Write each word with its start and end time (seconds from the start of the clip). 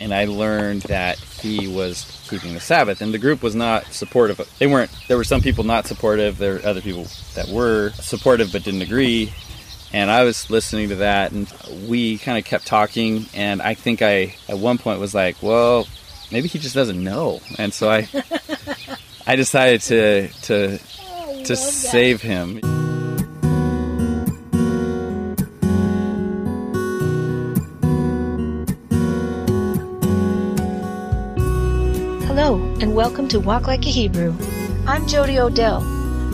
and 0.00 0.12
I 0.12 0.24
learned 0.24 0.82
that 0.82 1.18
he 1.18 1.68
was 1.68 2.26
keeping 2.28 2.54
the 2.54 2.60
Sabbath. 2.60 3.00
And 3.00 3.14
the 3.14 3.18
group 3.18 3.42
was 3.42 3.54
not 3.54 3.86
supportive. 3.92 4.40
They 4.58 4.66
weren't. 4.66 4.90
There 5.08 5.16
were 5.16 5.24
some 5.24 5.40
people 5.40 5.64
not 5.64 5.86
supportive. 5.86 6.38
There 6.38 6.54
were 6.54 6.66
other 6.66 6.80
people 6.80 7.06
that 7.34 7.48
were 7.48 7.90
supportive 7.90 8.50
but 8.52 8.64
didn't 8.64 8.82
agree. 8.82 9.32
And 9.92 10.10
I 10.10 10.24
was 10.24 10.50
listening 10.50 10.88
to 10.88 10.96
that, 10.96 11.30
and 11.30 11.48
we 11.88 12.18
kind 12.18 12.36
of 12.36 12.44
kept 12.44 12.66
talking. 12.66 13.26
And 13.32 13.62
I 13.62 13.74
think 13.74 14.02
I, 14.02 14.34
at 14.48 14.58
one 14.58 14.76
point, 14.76 14.98
was 14.98 15.14
like, 15.14 15.40
"Well, 15.40 15.86
maybe 16.32 16.48
he 16.48 16.58
just 16.58 16.74
doesn't 16.74 17.02
know." 17.02 17.40
And 17.58 17.72
so 17.72 17.88
I, 17.88 18.08
I 19.26 19.36
decided 19.36 19.82
to 19.82 20.28
to 20.28 20.78
to 21.44 21.56
save 21.56 22.22
him. 22.22 22.73
And 32.84 32.94
welcome 32.94 33.26
to 33.26 33.40
Walk 33.40 33.66
Like 33.66 33.86
a 33.86 33.88
Hebrew. 33.88 34.36
I'm 34.86 35.08
Jody 35.08 35.38
Odell. 35.38 35.78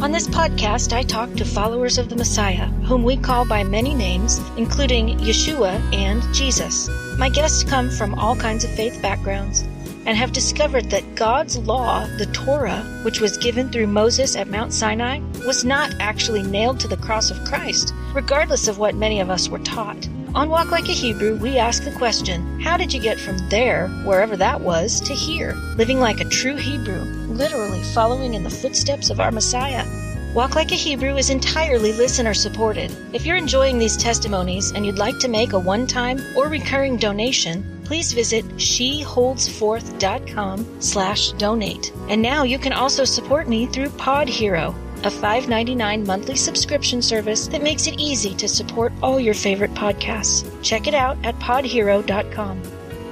On 0.02 0.10
this 0.10 0.26
podcast, 0.26 0.92
I 0.92 1.04
talk 1.04 1.32
to 1.34 1.44
followers 1.44 1.96
of 1.96 2.08
the 2.08 2.16
Messiah, 2.16 2.66
whom 2.88 3.04
we 3.04 3.16
call 3.16 3.46
by 3.46 3.62
many 3.62 3.94
names, 3.94 4.40
including 4.56 5.16
Yeshua 5.18 5.80
and 5.94 6.20
Jesus. 6.34 6.90
My 7.16 7.28
guests 7.28 7.62
come 7.62 7.88
from 7.88 8.18
all 8.18 8.34
kinds 8.34 8.64
of 8.64 8.70
faith 8.70 9.00
backgrounds 9.00 9.62
and 10.06 10.16
have 10.16 10.32
discovered 10.32 10.90
that 10.90 11.14
God's 11.14 11.56
law, 11.56 12.04
the 12.18 12.26
Torah, 12.32 12.82
which 13.04 13.20
was 13.20 13.38
given 13.38 13.70
through 13.70 13.86
Moses 13.86 14.34
at 14.34 14.48
Mount 14.48 14.72
Sinai, 14.72 15.20
was 15.46 15.64
not 15.64 15.94
actually 16.00 16.42
nailed 16.42 16.80
to 16.80 16.88
the 16.88 16.96
cross 16.96 17.30
of 17.30 17.44
Christ, 17.44 17.94
regardless 18.12 18.66
of 18.66 18.78
what 18.78 18.96
many 18.96 19.20
of 19.20 19.30
us 19.30 19.48
were 19.48 19.60
taught. 19.60 20.08
On 20.32 20.48
Walk 20.48 20.70
Like 20.70 20.88
a 20.88 20.92
Hebrew, 20.92 21.34
we 21.38 21.58
ask 21.58 21.82
the 21.82 21.90
question 21.90 22.60
how 22.60 22.76
did 22.76 22.92
you 22.92 23.00
get 23.00 23.18
from 23.18 23.36
there, 23.48 23.88
wherever 24.04 24.36
that 24.36 24.60
was, 24.60 25.00
to 25.00 25.12
here, 25.12 25.54
living 25.76 25.98
like 25.98 26.20
a 26.20 26.28
true 26.28 26.54
Hebrew, 26.54 27.00
literally 27.26 27.82
following 27.82 28.34
in 28.34 28.44
the 28.44 28.50
footsteps 28.50 29.10
of 29.10 29.18
our 29.18 29.32
Messiah? 29.32 29.84
Walk 30.32 30.54
Like 30.54 30.70
a 30.70 30.76
Hebrew 30.76 31.16
is 31.16 31.30
entirely 31.30 31.92
listener 31.92 32.32
supported. 32.32 32.96
If 33.12 33.26
you're 33.26 33.36
enjoying 33.36 33.78
these 33.78 33.96
testimonies 33.96 34.70
and 34.70 34.86
you'd 34.86 34.98
like 34.98 35.18
to 35.18 35.26
make 35.26 35.52
a 35.52 35.58
one 35.58 35.88
time 35.88 36.20
or 36.36 36.46
recurring 36.46 36.96
donation, 36.96 37.80
please 37.84 38.12
visit 38.12 38.44
sheholdsforth.com 38.50 40.80
slash 40.80 41.32
donate. 41.32 41.92
And 42.08 42.22
now 42.22 42.44
you 42.44 42.60
can 42.60 42.72
also 42.72 43.04
support 43.04 43.48
me 43.48 43.66
through 43.66 43.90
Pod 43.90 44.28
Hero 44.28 44.76
a 45.04 45.10
$5.99 45.10 46.06
monthly 46.06 46.36
subscription 46.36 47.02
service 47.02 47.46
that 47.48 47.62
makes 47.62 47.86
it 47.86 47.98
easy 47.98 48.34
to 48.34 48.48
support 48.48 48.92
all 49.02 49.20
your 49.20 49.34
favorite 49.34 49.74
podcasts. 49.74 50.44
Check 50.62 50.86
it 50.86 50.94
out 50.94 51.16
at 51.24 51.38
podhero.com. 51.38 52.62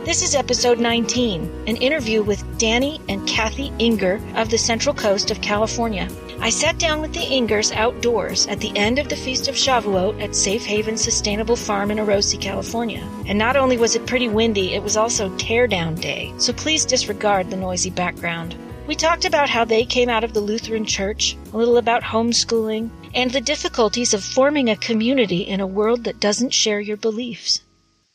This 0.04 0.22
is 0.22 0.34
episode 0.34 0.78
19, 0.78 1.64
an 1.66 1.76
interview 1.76 2.22
with 2.22 2.58
Danny 2.58 3.00
and 3.08 3.26
Kathy 3.28 3.72
Inger 3.78 4.20
of 4.36 4.48
the 4.48 4.56
Central 4.56 4.94
Coast 4.94 5.30
of 5.30 5.42
California. 5.42 6.08
I 6.40 6.50
sat 6.50 6.78
down 6.78 7.00
with 7.00 7.12
the 7.12 7.20
Ingers 7.20 7.74
outdoors 7.74 8.46
at 8.46 8.60
the 8.60 8.74
end 8.76 8.98
of 8.98 9.08
the 9.08 9.16
Feast 9.16 9.48
of 9.48 9.56
Shavuot 9.56 10.22
at 10.22 10.36
Safe 10.36 10.64
Haven 10.64 10.96
Sustainable 10.96 11.56
Farm 11.56 11.90
in 11.90 11.98
Orosi, 11.98 12.40
California. 12.40 13.06
And 13.26 13.36
not 13.36 13.56
only 13.56 13.76
was 13.76 13.96
it 13.96 14.06
pretty 14.06 14.28
windy, 14.28 14.72
it 14.72 14.82
was 14.82 14.96
also 14.96 15.28
teardown 15.30 16.00
day, 16.00 16.32
so 16.38 16.52
please 16.52 16.86
disregard 16.86 17.50
the 17.50 17.56
noisy 17.56 17.90
background. 17.90 18.54
We 18.88 18.96
talked 18.96 19.26
about 19.26 19.50
how 19.50 19.66
they 19.66 19.84
came 19.84 20.08
out 20.08 20.24
of 20.24 20.32
the 20.32 20.40
Lutheran 20.40 20.86
Church, 20.86 21.36
a 21.52 21.58
little 21.58 21.76
about 21.76 22.02
homeschooling, 22.02 22.88
and 23.14 23.30
the 23.30 23.40
difficulties 23.42 24.14
of 24.14 24.24
forming 24.24 24.70
a 24.70 24.76
community 24.76 25.42
in 25.42 25.60
a 25.60 25.66
world 25.66 26.04
that 26.04 26.20
doesn't 26.20 26.54
share 26.54 26.80
your 26.80 26.96
beliefs. 26.96 27.60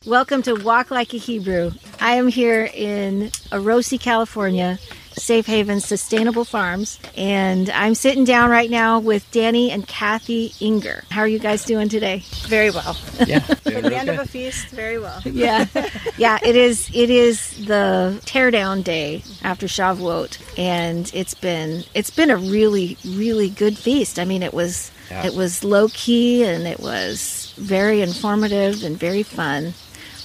Welcome 0.04 0.42
to 0.42 0.56
Walk 0.56 0.90
Like 0.90 1.14
a 1.14 1.16
Hebrew. 1.16 1.70
I 2.00 2.16
am 2.16 2.26
here 2.26 2.68
in 2.74 3.30
Orosi, 3.52 4.00
California, 4.00 4.80
Safe 5.16 5.46
Haven 5.46 5.80
Sustainable 5.80 6.44
Farms, 6.44 6.98
and 7.16 7.70
I'm 7.70 7.94
sitting 7.94 8.24
down 8.24 8.50
right 8.50 8.70
now 8.70 8.98
with 8.98 9.30
Danny 9.30 9.70
and 9.70 9.86
Kathy 9.86 10.52
Inger. 10.60 11.04
How 11.10 11.20
are 11.22 11.28
you 11.28 11.38
guys 11.38 11.64
doing 11.64 11.88
today? 11.88 12.22
Very 12.46 12.70
well. 12.70 12.96
Yeah, 13.26 13.38
For 13.40 13.70
the 13.80 13.96
end 13.96 14.08
of 14.08 14.18
a 14.18 14.26
feast, 14.26 14.68
very 14.68 14.98
well. 14.98 15.20
Yeah, 15.24 15.66
yeah. 16.18 16.38
It 16.44 16.56
is. 16.56 16.90
It 16.94 17.10
is 17.10 17.66
the 17.66 18.20
teardown 18.26 18.82
day 18.84 19.22
after 19.42 19.66
Shavuot, 19.66 20.38
and 20.58 21.10
it's 21.14 21.34
been 21.34 21.84
it's 21.94 22.10
been 22.10 22.30
a 22.30 22.36
really 22.36 22.96
really 23.06 23.48
good 23.50 23.78
feast. 23.78 24.18
I 24.18 24.24
mean, 24.24 24.42
it 24.42 24.52
was 24.54 24.90
Yeah. 25.10 25.26
it 25.26 25.34
was 25.34 25.62
low 25.62 25.88
key 25.92 26.44
and 26.44 26.66
it 26.66 26.80
was 26.80 27.52
very 27.58 28.00
informative 28.00 28.82
and 28.82 28.98
very 28.98 29.22
fun. 29.22 29.74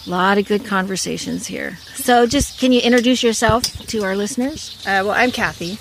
A 0.10 0.12
lot 0.12 0.40
of 0.40 0.48
good 0.48 0.66
conversations 0.66 1.46
here. 1.46 1.78
So, 1.94 2.26
just 2.26 2.60
can 2.60 2.72
you 2.72 2.82
introduce 2.82 3.22
yourself 3.22 3.62
to 3.90 4.04
our 4.04 4.16
listeners? 4.16 4.76
Uh, 4.82 5.06
well, 5.06 5.12
I'm 5.12 5.30
Kathy. 5.30 5.74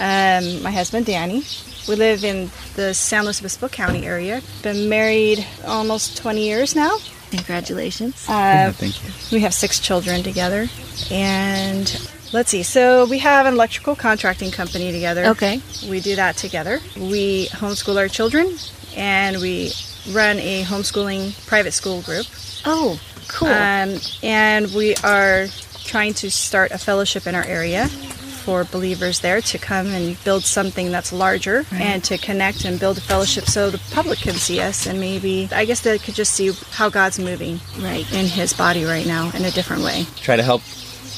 Um, 0.00 0.60
my 0.60 0.72
husband, 0.72 1.06
Danny. 1.06 1.44
We 1.88 1.94
live 1.94 2.24
in 2.24 2.50
the 2.74 2.92
San 2.94 3.22
Luis 3.22 3.38
Obispo 3.40 3.68
County 3.68 4.04
area. 4.04 4.42
Been 4.62 4.88
married 4.88 5.46
almost 5.64 6.16
20 6.16 6.44
years 6.44 6.74
now. 6.74 6.96
Congratulations. 7.30 8.28
Uh, 8.28 8.72
thank 8.74 9.04
you. 9.04 9.10
we 9.36 9.42
have 9.42 9.54
six 9.54 9.78
children 9.78 10.24
together. 10.24 10.66
And 11.08 12.10
let's 12.32 12.50
see, 12.50 12.64
so 12.64 13.06
we 13.06 13.20
have 13.20 13.46
an 13.46 13.54
electrical 13.54 13.94
contracting 13.94 14.50
company 14.50 14.90
together. 14.90 15.26
Okay. 15.26 15.60
We 15.88 16.00
do 16.00 16.16
that 16.16 16.36
together. 16.36 16.80
We 16.96 17.46
homeschool 17.50 17.96
our 17.96 18.08
children 18.08 18.56
and 18.96 19.36
we 19.40 19.70
run 20.10 20.40
a 20.40 20.64
homeschooling 20.64 21.46
private 21.46 21.72
school 21.72 22.02
group. 22.02 22.26
Oh, 22.64 23.00
cool. 23.28 23.48
Um, 23.48 23.98
and 24.22 24.72
we 24.74 24.94
are 24.96 25.46
trying 25.84 26.14
to 26.14 26.30
start 26.30 26.70
a 26.72 26.78
fellowship 26.78 27.26
in 27.26 27.34
our 27.34 27.44
area 27.44 27.88
for 27.88 28.62
believers 28.64 29.20
there 29.20 29.40
to 29.40 29.58
come 29.58 29.86
and 29.88 30.22
build 30.24 30.44
something 30.44 30.92
that's 30.92 31.12
larger 31.12 31.64
and 31.72 32.02
to 32.04 32.16
connect 32.16 32.64
and 32.64 32.78
build 32.78 32.96
a 32.96 33.00
fellowship 33.00 33.44
so 33.44 33.70
the 33.70 33.78
public 33.90 34.20
can 34.20 34.34
see 34.34 34.60
us 34.60 34.86
and 34.86 35.00
maybe 35.00 35.48
I 35.52 35.64
guess 35.64 35.80
they 35.80 35.98
could 35.98 36.14
just 36.14 36.32
see 36.34 36.52
how 36.70 36.88
God's 36.88 37.18
moving 37.18 37.58
Right. 37.80 38.06
in 38.12 38.26
his 38.26 38.52
body 38.52 38.84
right 38.84 39.04
now 39.06 39.30
in 39.34 39.44
a 39.44 39.50
different 39.50 39.82
way. 39.82 40.06
Try 40.16 40.36
to 40.36 40.44
help 40.44 40.62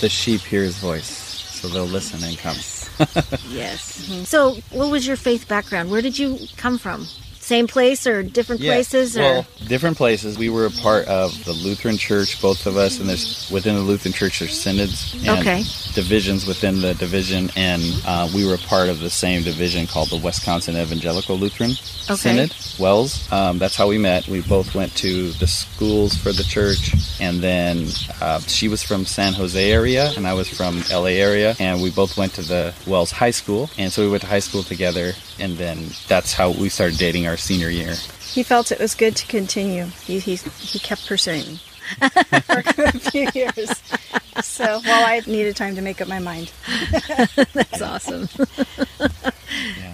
the 0.01 0.09
sheep 0.09 0.41
hear 0.41 0.63
his 0.63 0.79
voice, 0.79 1.07
so 1.07 1.69
they'll 1.69 1.85
listen 1.85 2.23
and 2.25 2.39
come. 2.39 2.57
yes. 3.51 3.83
So, 4.29 4.55
what 4.71 4.91
was 4.91 5.07
your 5.07 5.17
faith 5.17 5.49
background? 5.49 5.91
Where 5.91 6.01
did 6.03 6.19
you 6.19 6.39
come 6.57 6.79
from? 6.79 7.07
Same 7.49 7.67
place 7.67 8.07
or 8.07 8.23
different 8.23 8.61
Yeah, 8.61 8.75
places? 8.75 9.17
Or 9.17 9.21
Well, 9.23 9.47
different 9.69 9.97
places. 9.97 10.37
We 10.37 10.51
were 10.51 10.67
a 10.67 10.71
part 10.71 11.07
of 11.09 11.33
the 11.47 11.55
Lutheran 11.55 11.97
Church, 11.97 12.43
both 12.43 12.67
of 12.67 12.77
us, 12.77 13.01
and 13.01 13.09
there's 13.09 13.49
within 13.51 13.75
the 13.75 13.81
Lutheran 13.81 14.13
Church 14.13 14.41
there's 14.41 14.53
synods 14.53 15.15
and 15.25 15.41
Okay. 15.41 15.65
divisions 15.95 16.45
within 16.47 16.83
the 16.83 16.93
division, 16.93 17.51
and 17.57 17.83
uh, 18.05 18.29
we 18.35 18.45
were 18.47 18.53
a 18.53 18.59
part 18.59 18.91
of 18.91 19.01
the 19.01 19.09
same 19.09 19.43
division 19.45 19.87
called 19.87 20.11
the 20.11 20.19
Wisconsin 20.19 20.77
Evangelical 20.77 21.39
Lutheran 21.39 21.71
Synod, 21.71 22.55
WELS. 22.79 23.27
Um, 23.33 23.59
that's 23.59 23.77
how 23.77 23.89
we 23.89 23.97
met. 23.97 24.29
We 24.29 24.43
both 24.43 24.75
went 24.75 24.95
to 24.97 25.31
the 25.33 25.47
schools 25.47 26.15
for 26.17 26.33
the 26.33 26.45
church, 26.45 26.93
and 27.19 27.41
then 27.41 27.87
uh, 28.21 28.41
she 28.41 28.69
was 28.69 28.83
from 28.83 29.07
San 29.07 29.33
Jose 29.33 29.73
area, 29.73 30.13
and 30.19 30.27
I 30.27 30.35
was 30.35 30.49
from 30.51 30.83
LA 30.93 31.17
area, 31.17 31.57
and 31.59 31.81
we 31.83 31.91
both 31.91 32.19
went 32.19 32.35
to 32.35 32.43
the 32.43 32.75
WELS 32.87 33.11
High 33.11 33.31
School, 33.31 33.71
and 33.79 33.91
so 33.91 34.03
we 34.03 34.11
went 34.11 34.21
to 34.21 34.29
high 34.29 34.39
school 34.41 34.63
together, 34.63 35.15
and 35.39 35.57
then 35.57 35.87
that's 36.09 36.33
how 36.33 36.51
we 36.51 36.69
started 36.69 36.99
dating 36.99 37.27
our 37.27 37.37
senior 37.37 37.69
year. 37.69 37.95
He 38.21 38.43
felt 38.43 38.71
it 38.73 38.79
was 38.79 38.95
good 38.95 39.17
to 39.17 39.27
continue. 39.27 39.87
He, 40.05 40.19
he, 40.19 40.37
he 40.37 40.79
kept 40.79 41.07
pursuing 41.07 41.47
me 41.47 41.61
for 42.43 42.63
a 42.85 42.93
few 42.93 43.29
years. 43.35 43.83
So 44.43 44.81
while 44.81 45.05
I 45.05 45.23
needed 45.27 45.57
time 45.57 45.75
to 45.77 45.83
make 45.83 46.01
up 46.01 46.09
my 46.09 46.19
mind. 46.19 46.53
That's 47.53 47.83
awesome. 47.83 48.29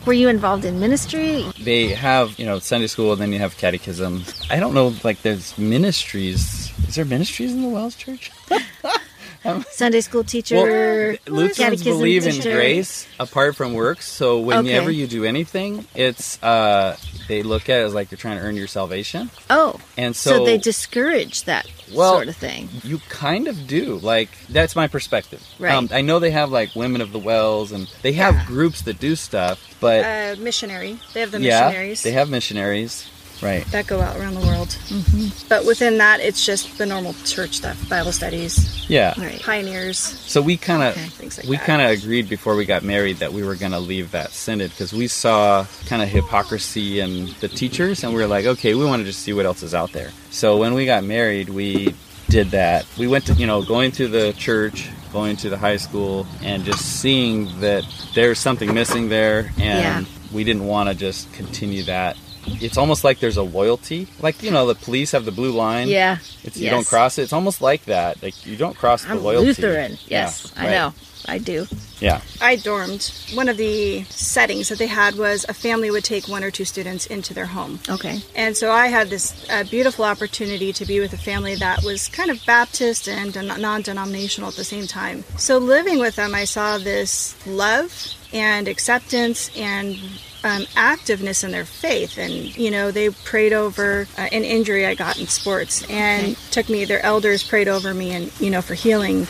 Were 0.05 0.13
you 0.13 0.29
involved 0.29 0.65
in 0.65 0.81
ministry? 0.81 1.45
they 1.61 1.89
have 1.89 2.39
you 2.39 2.45
know 2.45 2.59
Sunday 2.59 2.89
school, 2.89 3.13
and 3.13 3.21
then 3.21 3.33
you 3.33 3.39
have 3.39 3.57
catechism. 3.57 4.25
I 4.51 4.61
don't 4.61 4.75
know, 4.75 4.95
like 5.03 5.23
there's 5.23 5.57
ministries. 5.57 6.73
Is 6.89 6.97
there 6.97 7.05
ministries 7.05 7.53
in 7.53 7.63
the 7.63 7.69
WELS 7.69 7.97
Church? 7.97 8.31
Sunday 9.71 10.01
school 10.01 10.25
teacher? 10.25 10.57
Well, 10.57 11.17
Lutherans 11.27 11.83
believe 11.83 12.27
in 12.27 12.41
grace 12.41 13.07
apart 13.21 13.57
from 13.57 13.75
works. 13.75 14.07
So 14.09 14.41
whenever 14.41 14.89
Okay. 14.89 14.97
you 14.97 15.07
do 15.07 15.25
anything, 15.25 15.87
it's 15.95 16.43
uh, 16.43 16.97
they 17.29 17.43
look 17.43 17.69
at 17.69 17.81
it 17.81 17.85
as 17.85 17.95
like 17.95 18.11
you're 18.11 18.19
trying 18.19 18.39
to 18.39 18.45
earn 18.45 18.57
your 18.57 18.67
salvation, 18.67 19.31
Oh, 19.51 19.79
and 19.97 20.15
so, 20.17 20.39
so, 20.39 20.45
they 20.45 20.59
discourage 20.59 21.45
that 21.45 21.67
Well, 21.93 22.15
sort 22.15 22.29
of 22.29 22.37
thing. 22.37 22.69
you 22.83 22.99
kind 23.09 23.49
of 23.49 23.67
do. 23.67 23.97
Like 23.99 24.29
that's 24.49 24.75
my 24.77 24.89
perspective. 24.89 25.43
Right. 25.59 25.75
Um, 25.75 25.89
I 25.93 26.01
know 26.03 26.19
they 26.19 26.31
have 26.33 26.51
like 26.51 26.75
women 26.75 27.01
of 27.01 27.13
the 27.13 27.19
wells, 27.19 27.73
and 27.73 27.89
they 28.03 28.13
have 28.13 28.35
Yeah. 28.35 28.47
groups 28.47 28.83
that 28.83 28.99
do 28.99 29.15
stuff, 29.17 29.61
but 29.81 30.05
Uh, 30.05 30.37
missionary. 30.41 30.99
They 31.13 31.21
have 31.21 31.31
the 31.31 31.39
missionaries. 31.39 31.45
yeah, 31.61 31.67
missionaries. 31.69 32.03
they 32.03 32.13
have 32.13 32.29
missionaries, 32.31 33.07
right? 33.45 33.65
that 33.67 33.87
go 33.87 34.01
out 34.01 34.17
around 34.19 34.35
the 34.35 34.41
world. 34.41 34.69
Mm-hmm. 34.89 35.47
But 35.49 35.65
within 35.67 35.99
that, 35.99 36.21
it's 36.21 36.45
just 36.45 36.79
the 36.79 36.87
normal 36.87 37.15
church 37.25 37.57
stuff, 37.57 37.89
Bible 37.89 38.13
studies, 38.13 38.89
Yeah. 38.89 39.15
Right. 39.19 39.41
pioneers. 39.43 39.99
So 39.99 40.41
we 40.43 40.57
kind 40.57 40.83
of 40.83 40.97
Okay. 40.97 41.29
Like 41.43 41.47
we 41.49 41.57
kind 41.59 41.83
of 41.83 41.91
agreed 41.91 42.29
before 42.29 42.57
we 42.57 42.65
got 42.65 42.83
married 42.83 43.19
that 43.19 43.33
we 43.33 43.43
were 43.45 43.55
going 43.57 43.73
to 43.73 43.79
leave 43.81 44.11
that 44.13 44.31
synod 44.33 44.71
because 44.71 44.93
we 44.93 45.07
saw 45.09 45.67
kind 45.87 46.03
of 46.03 46.09
hypocrisy 46.09 47.01
in 47.01 47.29
the 47.41 47.49
teachers, 47.49 48.03
and 48.05 48.13
we 48.15 48.21
were 48.21 48.27
like, 48.29 48.47
okay, 48.47 48.75
we 48.75 48.85
want 48.85 49.01
to 49.01 49.05
just 49.07 49.21
see 49.21 49.33
what 49.33 49.47
else 49.47 49.63
is 49.63 49.75
out 49.75 49.93
there. 49.93 50.11
So 50.31 50.57
when 50.57 50.75
we 50.75 50.87
got 50.87 51.05
married, 51.05 51.49
we 51.51 51.95
did 52.29 52.51
that. 52.51 52.87
We 52.99 53.07
went 53.07 53.27
to, 53.27 53.35
you 53.35 53.47
know, 53.47 53.63
going 53.63 53.93
to 53.93 54.09
the 54.09 54.33
church, 54.33 54.89
going 55.13 55.37
to 55.37 55.49
the 55.51 55.57
high 55.59 55.77
school, 55.77 56.27
and 56.43 56.65
just 56.65 57.01
seeing 57.01 57.61
that 57.61 57.85
there's 58.15 58.39
something 58.39 58.73
missing 58.75 59.09
there, 59.09 59.53
and 59.59 60.07
Yeah. 60.07 60.13
we 60.33 60.43
didn't 60.45 60.67
want 60.67 60.89
to 60.89 60.95
just 60.95 61.33
continue 61.33 61.83
that. 61.85 62.17
It's 62.47 62.77
almost 62.77 63.05
like 63.05 63.21
there's 63.21 63.37
a 63.37 63.43
loyalty, 63.43 64.07
like 64.21 64.43
you 64.43 64.51
know, 64.51 64.67
the 64.67 64.75
police 64.75 65.13
have 65.13 65.25
the 65.25 65.33
blue 65.33 65.53
line. 65.53 65.89
Yeah. 65.89 66.19
It's, 66.43 66.57
you 66.57 66.71
don't 66.71 66.87
cross 66.87 67.19
it. 67.19 67.23
It's 67.23 67.33
almost 67.33 67.61
like 67.61 67.85
that. 67.87 68.23
Like 68.23 68.47
you 68.47 68.57
don't 68.57 68.77
cross 68.77 69.05
the 69.05 69.13
I'm 69.13 69.23
loyalty. 69.23 69.47
Lutheran. 69.47 69.99
Yes, 70.07 70.53
Yeah, 70.57 70.63
I 70.63 70.71
know. 70.71 70.95
I 71.27 71.39
do. 71.39 71.67
Yeah. 72.01 72.21
I 72.41 72.57
dormed. 72.57 73.11
One 73.35 73.49
of 73.49 73.57
the 73.57 74.05
settings 74.05 74.69
that 74.69 74.79
they 74.79 74.87
had 74.87 75.15
was 75.15 75.47
a 75.49 75.55
family 75.55 75.91
would 75.91 76.05
take 76.05 76.29
one 76.29 76.45
or 76.45 76.51
two 76.51 76.67
students 76.67 77.07
into 77.07 77.33
their 77.33 77.47
home. 77.47 77.81
Okay. 77.89 78.21
And 78.35 78.57
so 78.57 78.71
I 78.71 78.89
had 78.89 79.09
this 79.09 79.49
uh, 79.51 79.65
beautiful 79.65 80.05
opportunity 80.05 80.73
to 80.75 80.85
be 80.85 81.01
with 81.01 81.13
a 81.15 81.19
family 81.19 81.55
that 81.55 81.83
was 81.83 82.09
kind 82.09 82.31
of 82.31 82.45
Baptist 82.45 83.09
and 83.09 83.35
non 83.35 83.83
denominational 83.83 84.51
at 84.51 84.57
the 84.57 84.65
same 84.65 84.87
time. 84.87 85.25
So 85.39 85.59
living 85.59 85.99
with 85.99 86.17
them, 86.17 86.35
I 86.35 86.45
saw 86.45 86.77
this 86.77 87.35
love 87.47 88.15
and 88.33 88.69
acceptance 88.69 89.51
and 89.57 89.97
um, 90.45 90.63
activeness 90.77 91.43
in 91.43 91.51
their 91.51 91.65
faith. 91.65 92.19
And, 92.19 92.57
you 92.57 92.71
know, 92.71 92.91
they 92.91 93.11
prayed 93.11 93.53
over 93.53 94.07
uh, 94.17 94.29
an 94.31 94.45
injury 94.45 94.87
I 94.87 94.95
got 94.95 95.19
in 95.19 95.27
sports 95.27 95.85
and 95.91 96.37
took 96.53 96.69
me, 96.69 96.85
their 96.85 97.03
elders 97.05 97.43
prayed 97.43 97.67
over 97.67 97.93
me 97.95 98.13
and, 98.13 98.41
you 98.41 98.51
know, 98.51 98.63
for 98.63 98.75
healing. 98.75 99.27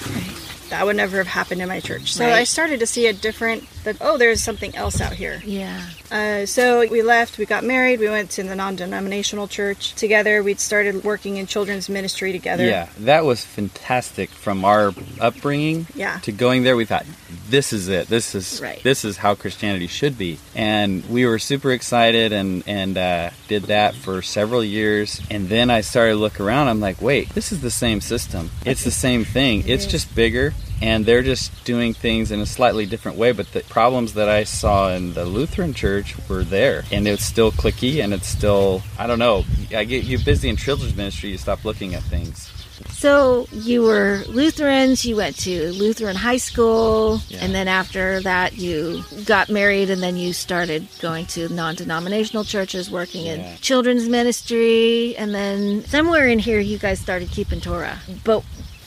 That 0.71 0.87
would 0.87 0.97
never 0.97 1.19
have 1.19 1.27
happened 1.29 1.61
in 1.63 1.69
my 1.69 1.79
church. 1.79 2.15
So 2.15 2.25
Right. 2.25 2.33
I 2.33 2.45
started 2.45 2.81
to 2.81 2.87
see 2.87 3.07
a 3.07 3.13
different, 3.13 3.65
that, 3.85 3.97
oh, 4.01 4.19
there's 4.19 4.43
something 4.43 4.75
else 4.75 5.01
out 5.01 5.13
here. 5.13 5.41
Yeah. 5.45 5.81
Uh, 6.11 6.47
so 6.47 6.87
we 6.89 7.03
left, 7.03 7.39
we 7.39 7.47
got 7.47 7.63
married, 7.65 8.01
we 8.01 8.09
went 8.09 8.31
to 8.33 8.43
the 8.43 8.57
non 8.57 8.75
denominational 8.75 9.47
church 9.47 9.95
together. 9.95 10.43
We'd 10.43 10.59
started 10.59 11.05
working 11.05 11.37
in 11.37 11.47
children's 11.47 11.89
ministry 11.89 12.33
together. 12.33 12.65
Yeah, 12.67 12.89
that 13.01 13.25
was 13.25 13.45
fantastic 13.45 14.31
from 14.31 14.65
our 14.65 14.93
upbringing 15.21 15.87
Yeah. 15.95 16.19
to 16.21 16.33
going 16.33 16.65
there. 16.65 16.77
We 16.77 16.87
thought 16.87 17.05
this 17.49 17.73
is 17.73 17.89
it. 17.89 18.09
This 18.09 18.35
is 18.35 18.61
Right. 18.63 18.83
this 18.83 19.05
is 19.05 19.17
how 19.19 19.35
Christianity 19.35 19.87
should 19.87 20.17
be, 20.17 20.39
and 20.55 21.05
we 21.09 21.27
were 21.27 21.39
super 21.39 21.71
excited 21.73 22.33
and 22.33 22.63
and 22.67 22.97
uh, 22.97 23.31
did 23.49 23.65
that 23.65 23.95
for 23.95 24.23
several 24.23 24.65
years. 24.65 25.21
And 25.31 25.49
then 25.49 25.71
I 25.71 25.81
started 25.83 26.13
to 26.13 26.19
look 26.19 26.41
around. 26.41 26.69
I'm 26.69 26.81
like, 26.81 27.01
wait, 27.03 27.31
this 27.31 27.53
is 27.53 27.61
the 27.61 27.71
same 27.71 28.01
system. 28.01 28.51
It's 28.65 28.85
the 28.85 28.91
same 28.91 29.25
thing. 29.25 29.65
It's 29.67 29.87
just 29.87 30.15
bigger. 30.15 30.55
And 30.83 31.07
they're 31.07 31.23
just 31.23 31.65
doing 31.65 31.95
things 31.95 32.31
in 32.31 32.41
a 32.41 32.47
slightly 32.47 32.85
different 32.85 33.17
way, 33.17 33.33
but 33.33 33.51
the 33.53 33.61
problems 33.61 34.15
that 34.15 34.29
I 34.29 34.45
saw 34.45 34.91
in 34.91 35.15
the 35.15 35.25
Lutheran 35.25 35.73
church 35.73 36.15
were 36.29 36.45
there, 36.45 36.85
and 36.93 37.07
it's 37.09 37.25
still 37.25 37.53
clicky, 37.53 38.03
and 38.03 38.13
it's 38.13 38.27
still 38.27 38.83
I 38.99 39.07
don't 39.07 39.21
know. 39.21 39.45
I 39.75 39.85
get 39.85 40.05
you 40.05 40.19
busy 40.19 40.49
in 40.49 40.57
children's 40.57 40.95
ministry, 40.97 41.31
you 41.31 41.39
stop 41.39 41.65
looking 41.65 41.95
at 41.95 42.03
things. 42.03 42.51
So 42.95 43.47
you 43.53 43.83
were 43.83 44.23
Lutherans, 44.29 45.05
you 45.05 45.17
went 45.17 45.37
to 45.41 45.73
Lutheran 45.73 46.17
high 46.17 46.39
school, 46.39 47.21
Yeah. 47.29 47.39
and 47.43 47.55
then 47.55 47.69
after 47.69 48.21
that 48.21 48.57
you 48.57 49.05
got 49.27 49.49
married 49.51 49.91
and 49.91 50.03
then 50.03 50.17
you 50.17 50.33
started 50.33 50.87
going 51.01 51.27
to 51.27 51.49
non-denominational 51.53 52.45
churches, 52.45 52.91
working 52.91 53.27
Yeah. 53.27 53.33
in 53.35 53.59
children's 53.61 54.09
ministry, 54.09 55.15
and 55.17 55.35
then 55.35 55.85
somewhere 55.87 56.29
in 56.29 56.39
here 56.39 56.61
you 56.61 56.79
guys 56.79 56.99
started 57.01 57.31
keeping 57.31 57.61
Torah. 57.61 57.99
But 58.25 58.43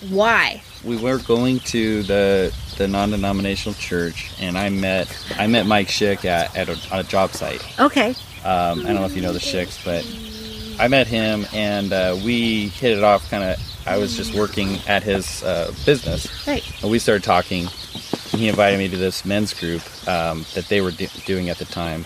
why? 0.10 0.62
we 0.84 0.96
were 0.96 1.18
going 1.18 1.60
to 1.60 2.04
the 2.04 2.54
the 2.78 2.88
non-denominational 2.88 3.74
church 3.74 4.30
and 4.40 4.56
i 4.56 4.70
met 4.70 5.08
i 5.40 5.48
met 5.48 5.66
mike 5.66 5.88
schick 5.88 6.24
at, 6.24 6.56
at 6.56 6.70
a, 6.70 6.78
on 6.94 7.00
a 7.00 7.04
job 7.04 7.32
site 7.32 7.66
Okay. 7.80 8.10
um, 8.46 8.82
i 8.82 8.84
don't 8.84 8.96
know 8.96 9.06
if 9.06 9.16
you 9.16 9.24
know 9.24 9.34
the 9.34 9.40
schicks 9.40 9.84
but 9.84 10.06
i 10.80 10.88
met 10.88 11.08
him 11.08 11.48
and 11.52 11.92
uh, 11.92 12.16
we 12.24 12.68
hit 12.68 12.96
it 12.96 13.04
off 13.04 13.28
kind 13.32 13.44
of 13.44 13.60
i 13.88 13.98
was 13.98 14.16
just 14.16 14.34
working 14.36 14.78
at 14.88 15.04
his 15.04 15.44
uh, 15.44 15.72
business 15.86 16.28
Right. 16.48 16.64
and 16.82 16.92
we 16.92 17.00
started 17.00 17.24
talking 17.24 17.64
and 18.32 18.42
he 18.42 18.48
invited 18.50 18.78
me 18.80 18.88
to 18.90 18.98
this 18.98 19.26
men's 19.26 19.54
group 19.54 19.82
um, 20.08 20.46
that 20.54 20.66
they 20.70 20.82
were 20.82 20.92
do- 20.92 21.08
doing 21.26 21.50
at 21.50 21.58
the 21.58 21.66
time 21.66 22.06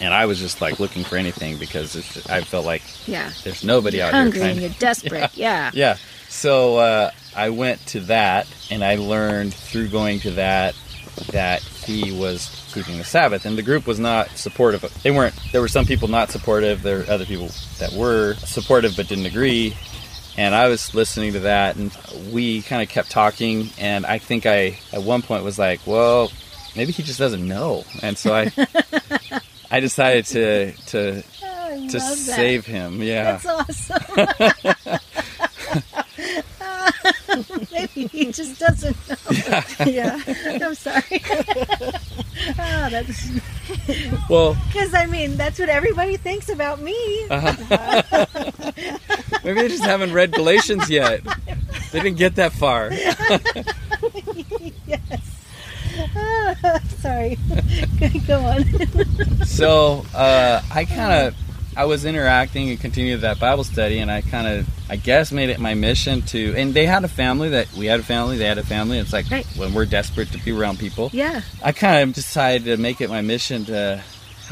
and 0.00 0.12
i 0.12 0.26
was 0.26 0.38
just 0.38 0.60
like 0.60 0.80
looking 0.80 1.04
for 1.04 1.16
anything 1.16 1.58
because 1.58 1.92
just, 1.92 2.28
i 2.30 2.40
felt 2.42 2.64
like 2.66 2.82
Yeah. 3.06 3.30
there's 3.44 3.62
nobody 3.64 4.02
out 4.02 4.12
Hungry 4.12 4.40
here 4.40 4.50
and 4.50 4.60
you're 4.60 4.70
desperate. 4.78 5.30
Yeah. 5.36 5.70
yeah. 5.74 5.96
So 6.28 6.76
uh, 6.78 7.10
I 7.36 7.50
went 7.50 7.84
to 7.88 8.00
that, 8.08 8.46
and 8.70 8.82
I 8.82 8.94
learned 8.96 9.52
through 9.52 9.88
going 9.88 10.18
to 10.20 10.30
that 10.32 10.74
that 11.30 11.60
he 11.60 12.10
was 12.18 12.48
keeping 12.72 12.96
the 12.96 13.04
Sabbath, 13.04 13.44
and 13.44 13.58
the 13.58 13.62
group 13.62 13.86
was 13.86 13.98
not 14.00 14.30
supportive. 14.30 14.80
They 15.02 15.10
weren't. 15.10 15.34
There 15.52 15.60
were 15.60 15.68
some 15.68 15.84
people 15.84 16.08
not 16.08 16.30
supportive. 16.30 16.80
There 16.82 17.00
were 17.00 17.10
other 17.10 17.26
people 17.26 17.50
that 17.80 17.92
were 17.92 18.32
supportive 18.36 18.94
but 18.96 19.08
didn't 19.08 19.26
agree. 19.26 19.76
And 20.36 20.54
I 20.54 20.68
was 20.68 20.94
listening 20.94 21.34
to 21.34 21.40
that, 21.40 21.76
and 21.76 21.94
we 22.32 22.62
kind 22.62 22.82
of 22.82 22.88
kept 22.88 23.10
talking. 23.10 23.68
And 23.78 24.06
I 24.06 24.18
think 24.18 24.46
I, 24.46 24.78
at 24.92 25.02
one 25.02 25.22
point, 25.22 25.44
was 25.44 25.58
like, 25.58 25.80
"Well, 25.86 26.32
maybe 26.74 26.92
he 26.92 27.02
just 27.02 27.18
doesn't 27.18 27.46
know." 27.46 27.84
And 28.02 28.16
so 28.16 28.34
I, 28.34 28.50
I 29.70 29.80
decided 29.80 30.24
to 30.26 30.72
to 30.72 31.22
I 31.42 31.86
to 31.90 32.00
save 32.00 32.64
him. 32.64 33.02
Yeah. 33.02 33.38
That's 33.38 33.90
awesome. 33.90 34.98
Maybe 37.72 38.06
he 38.06 38.32
just 38.32 38.58
doesn't 38.58 38.96
know. 39.08 39.16
Yeah. 39.86 40.20
I'm 40.26 40.74
sorry. 40.74 41.22
oh, 42.58 42.88
that's 42.90 43.30
Well, 44.28 44.56
because 44.66 44.94
I 44.94 45.06
mean 45.06 45.36
that's 45.36 45.58
what 45.58 45.68
everybody 45.68 46.16
thinks 46.16 46.48
about 46.48 46.80
me. 46.80 46.96
Uh, 47.30 48.26
Maybe 49.44 49.60
they 49.62 49.68
just 49.68 49.84
haven't 49.84 50.12
read 50.12 50.32
Galatians 50.32 50.88
yet. 50.90 51.22
They 51.92 52.00
didn't 52.00 52.18
get 52.18 52.36
that 52.36 52.52
far. 52.52 52.90
Yes. 54.86 55.38
Sorry. 56.98 57.38
Go 58.26 58.40
on. 58.40 58.64
So 59.44 60.04
uh, 60.14 60.60
I 60.72 60.84
kind 60.84 61.26
of 61.28 61.36
I 61.76 61.84
was 61.86 62.04
interacting 62.04 62.68
and 62.70 62.78
continued 62.80 63.22
that 63.22 63.38
Bible 63.40 63.64
study, 63.64 63.98
and 63.98 64.10
I 64.10 64.20
kind 64.22 64.46
of 64.46 64.68
I 64.90 64.96
guess 64.96 65.32
made 65.32 65.48
it 65.50 65.58
my 65.60 65.74
mission 65.74 66.22
to. 66.22 66.54
And 66.56 66.74
they 66.74 66.84
had 66.86 67.04
a 67.04 67.08
family 67.08 67.50
that 67.50 67.72
we 67.74 67.86
had 67.86 68.00
a 68.00 68.02
family. 68.02 68.36
They 68.38 68.44
had 68.46 68.58
a 68.58 68.64
family. 68.64 68.98
It's 68.98 69.12
like 69.12 69.30
Right. 69.30 69.46
when 69.56 69.72
we're 69.74 69.86
desperate 69.86 70.30
to 70.32 70.38
be 70.38 70.52
around 70.52 70.78
people. 70.78 71.10
Yeah. 71.12 71.42
I 71.62 71.72
kind 71.72 72.02
of 72.08 72.14
decided 72.14 72.64
to 72.66 72.76
make 72.76 73.00
it 73.00 73.08
my 73.08 73.20
mission 73.22 73.64
to 73.66 74.02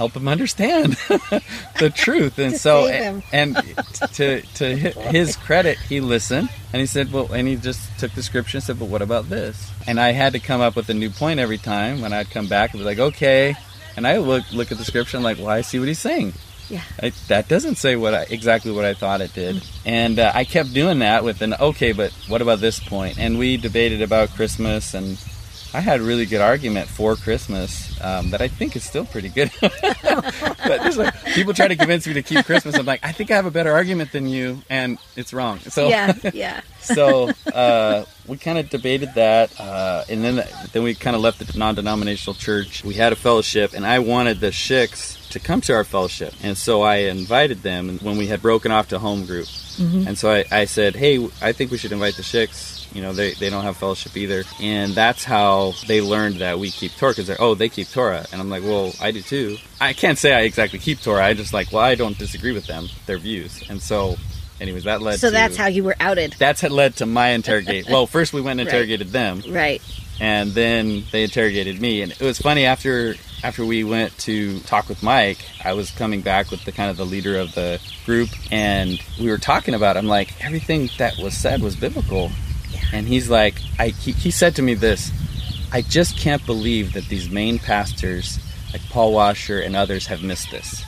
help 0.01 0.17
him 0.17 0.29
understand 0.29 0.93
the 1.79 1.93
truth, 1.95 2.39
and 2.39 2.57
so 2.57 2.89
and 2.89 3.55
to 4.15 4.41
to 4.41 4.65
his 4.75 5.37
credit, 5.37 5.77
he 5.77 6.01
listened 6.01 6.49
and 6.73 6.81
he 6.81 6.87
said, 6.87 7.13
"Well," 7.13 7.31
and 7.31 7.47
he 7.47 7.57
just 7.57 7.99
took 7.99 8.13
the 8.13 8.23
scripture 8.23 8.57
and 8.57 8.65
said, 8.65 8.79
"But 8.79 8.89
what 8.89 9.03
about 9.03 9.29
this?" 9.29 9.71
And 9.87 10.01
I 10.01 10.13
had 10.13 10.33
to 10.33 10.39
come 10.41 10.63
up 10.63 10.75
with 10.75 10.89
a 10.89 10.95
new 10.95 11.11
point 11.11 11.39
every 11.39 11.59
time 11.59 12.01
when 12.01 12.15
I'd 12.15 12.31
come 12.31 12.49
back 12.49 12.73
and 12.73 12.81
be 12.81 12.85
like, 12.87 12.99
"Okay," 12.99 13.55
and 13.95 14.07
I 14.07 14.17
look 14.17 14.51
look 14.53 14.73
at 14.73 14.79
the 14.79 14.87
scripture 14.87 15.19
and 15.19 15.25
like, 15.25 15.37
"Well, 15.37 15.49
I 15.49 15.61
see 15.61 15.79
what 15.79 15.89
he's 15.89 15.99
saying." 15.99 16.33
Yeah. 16.71 16.85
I, 17.03 17.11
that 17.29 17.49
doesn't 17.49 17.75
say 17.75 17.97
what 17.97 18.15
I, 18.15 18.23
exactly 18.31 18.71
what 18.73 18.87
I 18.87 18.95
thought 18.95 19.21
it 19.21 19.35
did, 19.35 19.63
and 19.85 20.19
uh, 20.19 20.33
I 20.35 20.45
kept 20.45 20.73
doing 20.73 21.01
that 21.01 21.25
with 21.25 21.43
an 21.43 21.53
okay, 21.53 21.93
but 21.93 22.11
what 22.27 22.41
about 22.41 22.61
this 22.61 22.81
point? 22.81 23.19
And 23.19 23.39
we 23.39 23.59
debated 23.59 24.01
about 24.01 24.31
Christmas, 24.31 24.95
and 24.95 25.23
I 25.73 25.81
had 25.81 26.01
a 26.01 26.03
really 26.03 26.27
good 26.27 26.41
argument 26.41 26.89
for 26.89 27.15
Christmas 27.17 27.97
um, 28.03 28.31
that 28.31 28.41
I 28.41 28.49
think 28.49 28.75
is 28.75 28.85
still 28.85 29.05
pretty 29.05 29.29
good. 29.29 29.51
but 29.61 30.83
there's 30.83 30.99
like, 30.99 31.15
people 31.27 31.55
try 31.55 31.69
to 31.69 31.77
convince 31.77 32.07
me 32.07 32.15
to 32.15 32.23
keep 32.23 32.45
Christmas. 32.45 32.75
I'm 32.77 32.87
like, 32.87 33.01
I 33.05 33.13
think 33.13 33.31
I 33.31 33.37
have 33.37 33.47
a 33.47 33.51
better 33.51 33.73
argument 33.73 34.11
than 34.13 34.27
you, 34.27 34.63
and 34.69 34.99
it's 35.17 35.33
wrong. 35.33 35.59
So 35.61 35.89
Yeah. 35.89 36.13
Yeah. 36.33 36.61
so 36.81 37.31
uh, 37.53 38.05
we 38.27 38.37
kind 38.37 38.59
of 38.59 38.69
debated 38.71 39.15
that, 39.15 39.59
uh, 39.61 40.05
and 40.09 40.25
then 40.25 40.45
then 40.73 40.83
we 40.83 40.95
kind 40.95 41.15
of 41.15 41.23
left 41.23 41.39
the 41.39 41.59
non-denominational 41.59 42.35
church. 42.35 42.85
We 42.85 42.95
had 42.95 43.13
a 43.13 43.17
fellowship, 43.17 43.73
and 43.75 43.87
I 43.87 43.99
wanted 44.01 44.41
the 44.41 44.51
Shicks 44.53 45.29
to 45.31 45.39
come 45.39 45.61
to 45.63 45.75
our 45.75 45.85
fellowship, 45.85 46.35
and 46.43 46.57
so 46.57 46.83
I 46.83 46.97
invited 46.97 47.63
them. 47.63 47.89
And 47.89 48.01
when 48.03 48.17
we 48.17 48.27
had 48.27 48.43
broken 48.43 48.73
off 48.73 48.89
to 48.89 48.99
home 48.99 49.27
group, 49.27 49.47
and 49.79 50.19
so 50.19 50.31
I, 50.31 50.45
I 50.51 50.65
said, 50.67 50.95
"Hey, 50.97 51.27
I 51.41 51.53
think 51.53 51.71
we 51.71 51.79
should 51.79 51.93
invite 51.93 52.15
the 52.17 52.23
Shicks." 52.23 52.80
You 52.93 53.03
know, 53.03 53.13
they, 53.13 53.33
they 53.35 53.51
don't 53.51 53.63
have 53.63 53.77
fellowship 53.77 54.17
either, 54.17 54.43
and 54.61 54.93
that's 54.95 55.23
how 55.25 55.75
they 55.87 56.01
learned 56.01 56.37
that 56.37 56.59
we 56.59 56.71
keep 56.71 56.93
Torah. 56.97 57.13
Because 57.13 57.29
they're, 57.29 57.41
oh, 57.41 57.55
they 57.55 57.69
keep 57.69 57.89
Torah, 57.91 58.27
and 58.33 58.41
I'm 58.41 58.51
like, 58.51 58.63
well, 58.65 58.93
I 59.01 59.13
do 59.13 59.23
too. 59.23 59.59
I 59.81 59.93
can't 59.93 60.19
say 60.19 60.35
I 60.35 60.41
exactly 60.41 60.79
keep 60.81 61.01
Torah. 61.01 61.25
I 61.25 61.35
just 61.35 61.53
like, 61.53 61.71
well, 61.73 61.83
I 61.83 61.95
don't 61.95 62.19
disagree 62.19 62.53
with 62.53 62.67
them, 62.67 62.89
their 63.07 63.19
views, 63.19 63.63
and 63.71 63.81
so, 63.81 64.17
anyways, 64.61 64.85
that 64.85 65.03
led. 65.03 65.21
So 65.21 65.29
to, 65.29 65.33
that's 65.33 65.57
how 65.57 65.69
you 65.69 65.85
were 65.85 65.95
outed. 66.01 66.35
that's 66.39 66.63
what 66.65 66.73
led 66.73 66.97
to 66.97 67.07
my 67.07 67.29
interrogate. 67.29 67.89
Well, 67.89 68.07
first 68.09 68.33
we 68.33 68.41
went 68.41 68.59
and 68.61 68.67
Right. 68.67 68.75
interrogated 68.75 69.09
them, 69.13 69.43
Right. 69.49 69.81
and 70.21 70.51
then 70.51 71.05
they 71.13 71.23
interrogated 71.23 71.81
me. 71.81 72.03
And 72.03 72.11
it 72.11 72.21
was 72.21 72.39
funny 72.41 72.65
after 72.67 73.15
after 73.45 73.65
we 73.65 73.85
went 73.85 74.19
to 74.19 74.59
talk 74.61 74.89
with 74.89 75.03
Mike, 75.03 75.39
I 75.65 75.73
was 75.73 75.91
coming 75.93 76.21
back 76.21 76.51
with 76.51 76.65
the 76.65 76.73
kind 76.73 76.91
of 76.91 76.97
the 76.99 77.07
leader 77.07 77.39
of 77.39 77.55
the 77.55 77.81
group, 78.05 78.29
and 78.51 79.01
we 79.19 79.29
were 79.31 79.39
talking 79.39 79.75
about. 79.75 79.97
I'm 79.97 80.07
like, 80.09 80.45
everything 80.45 80.91
that 80.99 81.17
was 81.19 81.35
said 81.35 81.63
was 81.63 81.75
biblical, 81.77 82.31
and 82.93 83.07
he's 83.07 83.29
like, 83.31 83.55
I 83.79 83.89
he, 83.89 84.13
he 84.13 84.31
said 84.31 84.57
to 84.57 84.63
me 84.63 84.75
this, 84.75 85.11
I 85.73 85.83
just 85.83 86.19
can't 86.19 86.45
believe 86.47 86.93
that 86.95 87.05
these 87.09 87.31
main 87.31 87.59
pastors 87.59 88.39
like 88.73 88.83
Paul 88.91 89.13
Washer 89.13 89.61
and 89.61 89.75
others 89.77 90.07
have 90.09 90.23
missed 90.23 90.51
this. 90.51 90.85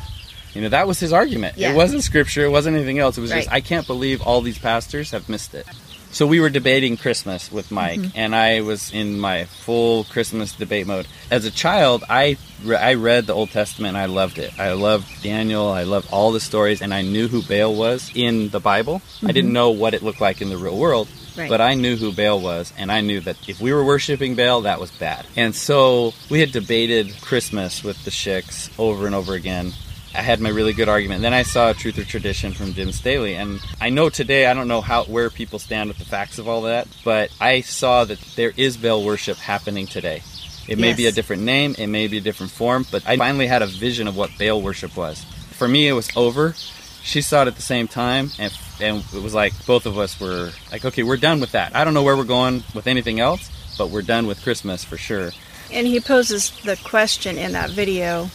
You 0.54 0.60
know, 0.62 0.68
that 0.68 0.86
was 0.86 1.00
his 1.00 1.12
argument. 1.12 1.56
Yeah. 1.56 1.72
It 1.72 1.76
wasn't 1.76 2.02
scripture, 2.02 2.44
it 2.44 2.50
wasn't 2.50 2.76
anything 2.76 2.98
else. 2.98 3.16
It 3.16 3.22
was 3.22 3.30
just, 3.30 3.50
I 3.50 3.60
can't 3.60 3.86
believe 3.86 4.20
all 4.22 4.40
these 4.42 4.58
pastors 4.58 5.10
have 5.12 5.28
missed 5.28 5.54
it. 5.54 5.66
So 6.10 6.26
we 6.26 6.40
were 6.40 6.50
debating 6.50 6.98
Christmas 6.98 7.50
with 7.50 7.70
Mike, 7.70 7.98
Mm-hmm. 8.00 8.18
and 8.18 8.34
I 8.36 8.60
was 8.60 8.92
in 8.92 9.18
my 9.18 9.46
full 9.46 10.04
Christmas 10.04 10.52
debate 10.52 10.86
mode. 10.86 11.06
As 11.30 11.46
a 11.46 11.50
child, 11.50 12.04
I, 12.06 12.36
re- 12.62 12.76
I 12.76 12.94
read 12.94 13.24
the 13.26 13.32
Old 13.34 13.48
Testament 13.50 13.96
and 13.96 13.96
I 13.96 14.04
loved 14.04 14.36
it. 14.38 14.52
I 14.60 14.72
loved 14.74 15.22
Daniel, 15.22 15.70
I 15.70 15.84
loved 15.84 16.08
all 16.12 16.30
the 16.30 16.38
stories, 16.40 16.82
and 16.82 16.92
I 16.92 17.00
knew 17.00 17.28
who 17.28 17.40
Baal 17.40 17.74
was 17.74 18.10
in 18.14 18.50
the 18.50 18.60
Bible. 18.60 19.00
I 19.24 19.32
didn't 19.32 19.54
know 19.54 19.70
what 19.70 19.94
it 19.94 20.02
looked 20.02 20.20
like 20.20 20.42
in 20.42 20.50
the 20.50 20.58
real 20.58 20.76
world, 20.76 21.08
Mm-hmm. 21.08 21.21
Right. 21.36 21.48
but 21.48 21.60
I 21.60 21.74
knew 21.74 21.96
who 21.96 22.12
Baal 22.12 22.40
was, 22.40 22.72
and 22.76 22.92
I 22.92 23.00
knew 23.00 23.20
that 23.20 23.36
if 23.48 23.60
we 23.60 23.72
were 23.72 23.84
worshiping 23.84 24.34
Baal, 24.34 24.62
that 24.62 24.80
was 24.80 24.90
bad. 24.90 25.26
And 25.36 25.54
so 25.54 26.12
we 26.30 26.40
had 26.40 26.52
debated 26.52 27.14
Christmas 27.20 27.82
with 27.82 28.04
the 28.04 28.10
Shicks 28.10 28.70
over 28.78 29.06
and 29.06 29.14
over 29.14 29.34
again. 29.34 29.72
I 30.14 30.20
had 30.20 30.40
my 30.40 30.50
really 30.50 30.74
good 30.74 30.90
argument. 30.90 31.22
Then 31.22 31.32
I 31.32 31.42
saw 31.42 31.72
Truth 31.72 31.98
or 31.98 32.04
Tradition 32.04 32.52
from 32.52 32.74
Jim 32.74 32.92
Staley, 32.92 33.34
and 33.34 33.60
I 33.80 33.88
know 33.88 34.10
today 34.10 34.46
I 34.46 34.52
don't 34.52 34.68
know 34.68 34.82
how 34.82 35.04
where 35.04 35.30
people 35.30 35.58
stand 35.58 35.88
with 35.88 35.98
the 35.98 36.04
facts 36.04 36.38
of 36.38 36.46
all 36.48 36.62
that, 36.62 36.86
but 37.02 37.30
I 37.40 37.62
saw 37.62 38.04
that 38.04 38.20
there 38.36 38.52
is 38.56 38.76
Baal 38.76 39.02
worship 39.02 39.38
happening 39.38 39.86
today. 39.86 40.22
It 40.68 40.78
may 40.78 40.92
be 40.92 41.06
a 41.06 41.12
different 41.12 41.42
name, 41.42 41.74
it 41.78 41.86
may 41.88 42.06
be 42.08 42.18
a 42.18 42.20
different 42.20 42.52
form, 42.52 42.86
but 42.90 43.06
I 43.06 43.16
finally 43.16 43.46
had 43.46 43.62
a 43.62 43.66
vision 43.66 44.06
of 44.06 44.16
what 44.16 44.30
Baal 44.38 44.60
worship 44.60 44.96
was. 44.96 45.24
For 45.52 45.66
me, 45.66 45.88
it 45.88 45.92
was 45.92 46.08
over. 46.14 46.54
She 47.02 47.20
saw 47.20 47.42
it 47.42 47.48
at 47.48 47.56
the 47.56 47.62
same 47.62 47.88
time, 47.88 48.30
and 48.38 48.52
and 48.80 49.04
it 49.14 49.22
was 49.22 49.34
like 49.34 49.52
both 49.66 49.86
of 49.86 49.98
us 49.98 50.18
were 50.20 50.50
like, 50.70 50.84
okay, 50.84 51.02
we're 51.02 51.16
done 51.16 51.40
with 51.40 51.52
that. 51.52 51.74
I 51.74 51.84
don't 51.84 51.94
know 51.94 52.02
where 52.02 52.16
we're 52.16 52.24
going 52.24 52.64
with 52.74 52.86
anything 52.86 53.20
else, 53.20 53.50
but 53.78 53.90
we're 53.90 54.02
done 54.02 54.26
with 54.26 54.42
Christmas 54.42 54.84
for 54.84 54.96
sure. 54.96 55.30
And 55.72 55.86
he 55.86 56.00
poses 56.00 56.50
the 56.62 56.76
question 56.84 57.38
in 57.38 57.52
that 57.52 57.70
video 57.70 58.26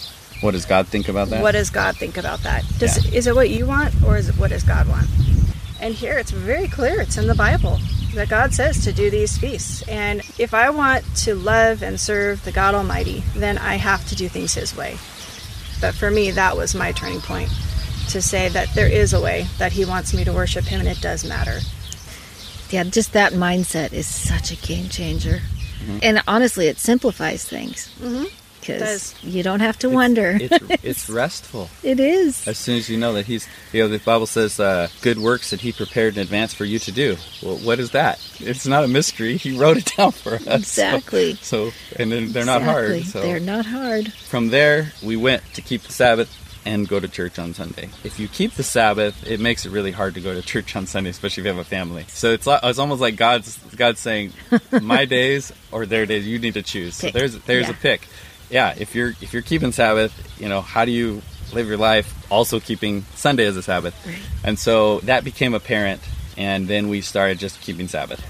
What 0.41 0.51
does 0.51 0.65
God 0.65 0.87
think 0.87 1.07
about 1.09 1.29
that? 1.29 1.43
what 1.43 1.51
does 1.51 1.69
God 1.69 1.97
think 1.97 2.17
about 2.17 2.39
that? 2.39 2.63
Does, 2.79 3.05
Is 3.13 3.27
it 3.27 3.35
what 3.35 3.49
you 3.49 3.65
want 3.65 3.93
or 4.03 4.17
is 4.17 4.29
it 4.29 4.37
what 4.37 4.49
does 4.49 4.63
God 4.63 4.87
want? 4.87 5.07
And 5.79 5.93
here 5.93 6.17
it's 6.17 6.31
very 6.31 6.67
clear, 6.67 7.01
it's 7.01 7.17
in 7.17 7.27
the 7.27 7.35
Bible 7.35 7.79
that 8.15 8.29
God 8.29 8.53
says 8.53 8.83
to 8.85 8.91
do 8.91 9.11
these 9.11 9.37
feasts. 9.37 9.83
And 9.87 10.21
if 10.39 10.53
I 10.53 10.71
want 10.71 11.03
to 11.17 11.35
love 11.35 11.83
and 11.83 11.99
serve 11.99 12.43
the 12.43 12.51
God 12.51 12.73
Almighty, 12.73 13.23
then 13.35 13.59
I 13.59 13.75
have 13.75 14.07
to 14.09 14.15
do 14.15 14.27
things 14.27 14.55
His 14.55 14.75
way. 14.75 14.97
But 15.79 15.93
for 15.93 16.09
me, 16.09 16.31
that 16.31 16.57
was 16.57 16.73
my 16.73 16.91
turning 16.93 17.21
point 17.21 17.51
to 18.09 18.21
say 18.21 18.49
that 18.49 18.73
there 18.75 18.87
is 18.91 19.13
a 19.13 19.21
way 19.21 19.47
that 19.57 19.71
He 19.71 19.85
wants 19.85 20.13
me 20.13 20.23
to 20.23 20.33
worship 20.33 20.65
Him 20.65 20.79
and 20.81 20.89
it 20.89 21.01
does 21.01 21.23
matter. 21.27 21.59
Yeah, 22.69 22.83
just 22.83 23.13
that 23.13 23.33
mindset 23.33 23.93
is 23.93 24.07
such 24.07 24.51
a 24.51 24.55
game 24.57 24.89
changer. 24.89 25.39
Mm-hmm. 25.83 25.99
And 26.01 26.21
honestly, 26.27 26.67
it 26.67 26.77
simplifies 26.77 27.47
things. 27.47 27.89
It 28.01 28.29
Because 28.59 29.13
does. 29.13 29.23
you 29.23 29.41
don't 29.43 29.61
have 29.61 29.79
to 29.79 29.89
wonder. 29.89 30.37
It's, 30.41 30.83
it's 30.83 31.09
restful. 31.09 31.69
it 31.83 32.01
is. 32.01 32.45
As 32.45 32.57
soon 32.57 32.77
as 32.77 32.89
you 32.89 32.97
know 32.97 33.13
that 33.13 33.25
He's, 33.25 33.47
you 33.71 33.83
know, 33.83 33.87
the 33.87 33.99
Bible 33.99 34.25
says, 34.27 34.59
uh, 34.59 34.89
good 35.01 35.17
works 35.17 35.51
that 35.51 35.61
He 35.61 35.71
prepared 35.71 36.15
in 36.15 36.21
advance 36.21 36.53
for 36.53 36.65
you 36.65 36.77
to 36.79 36.91
do. 36.91 37.15
Well, 37.41 37.55
what 37.59 37.79
is 37.79 37.91
that? 37.91 38.19
It's 38.41 38.67
not 38.67 38.83
a 38.83 38.87
mystery. 38.89 39.37
He 39.37 39.57
wrote 39.57 39.77
it 39.77 39.93
down 39.97 40.11
for 40.11 40.33
us. 40.35 40.45
Exactly. 40.45 41.35
So, 41.35 41.71
and 41.97 42.11
then 42.11 42.33
they're 42.33 42.43
not 42.45 42.63
hard. 42.63 42.91
Exactly. 42.91 43.21
So 43.21 43.21
They're 43.21 43.39
not 43.39 43.65
hard. 43.65 44.11
from 44.11 44.49
there, 44.49 44.91
we 45.01 45.15
went 45.15 45.41
to 45.53 45.61
keep 45.61 45.83
the 45.83 45.93
Sabbath 45.93 46.29
and 46.67 46.87
go 46.87 46.99
to 46.99 47.07
church 47.07 47.39
on 47.39 47.53
Sunday. 47.53 47.89
If 48.03 48.19
you 48.19 48.27
keep 48.27 48.51
the 48.53 48.63
Sabbath, 48.63 49.25
it 49.25 49.39
makes 49.39 49.65
it 49.65 49.71
really 49.71 49.91
hard 49.91 50.13
to 50.15 50.21
go 50.21 50.33
to 50.33 50.41
church 50.41 50.75
on 50.75 50.85
Sunday, 50.85 51.09
especially 51.09 51.41
if 51.41 51.45
you 51.45 51.53
have 51.53 51.65
a 51.65 51.69
family. 51.69 52.05
So 52.09 52.31
it's 52.31 52.45
it's 52.47 52.79
almost 52.79 53.01
like 53.01 53.15
God's 53.15 53.57
God's 53.75 53.99
saying, 53.99 54.33
my 54.81 55.05
days 55.05 55.51
or 55.71 55.85
their 55.85 56.05
days, 56.05 56.27
you 56.27 56.39
need 56.39 56.55
to 56.55 56.61
choose. 56.63 56.95
So 56.95 57.09
there's 57.09 57.37
there's 57.45 57.65
Yeah. 57.67 57.71
a 57.71 57.75
pick. 57.75 58.01
Yeah, 58.49 58.73
if 58.77 58.95
you're 58.95 59.09
if 59.21 59.33
you're 59.33 59.41
keeping 59.41 59.71
Sabbath, 59.71 60.13
you 60.39 60.47
know 60.49 60.61
how 60.61 60.85
do 60.85 60.91
you 60.91 61.21
live 61.53 61.67
your 61.67 61.77
life 61.77 62.13
also 62.31 62.59
keeping 62.59 63.03
Sunday 63.15 63.45
as 63.45 63.57
a 63.57 63.63
Sabbath? 63.63 63.95
Right. 64.05 64.15
And 64.43 64.59
so 64.59 64.99
that 65.01 65.23
became 65.23 65.53
apparent, 65.53 66.01
and 66.37 66.67
then 66.67 66.89
we 66.89 67.01
started 67.01 67.39
just 67.39 67.59
keeping 67.61 67.87
Sabbath. 67.87 68.21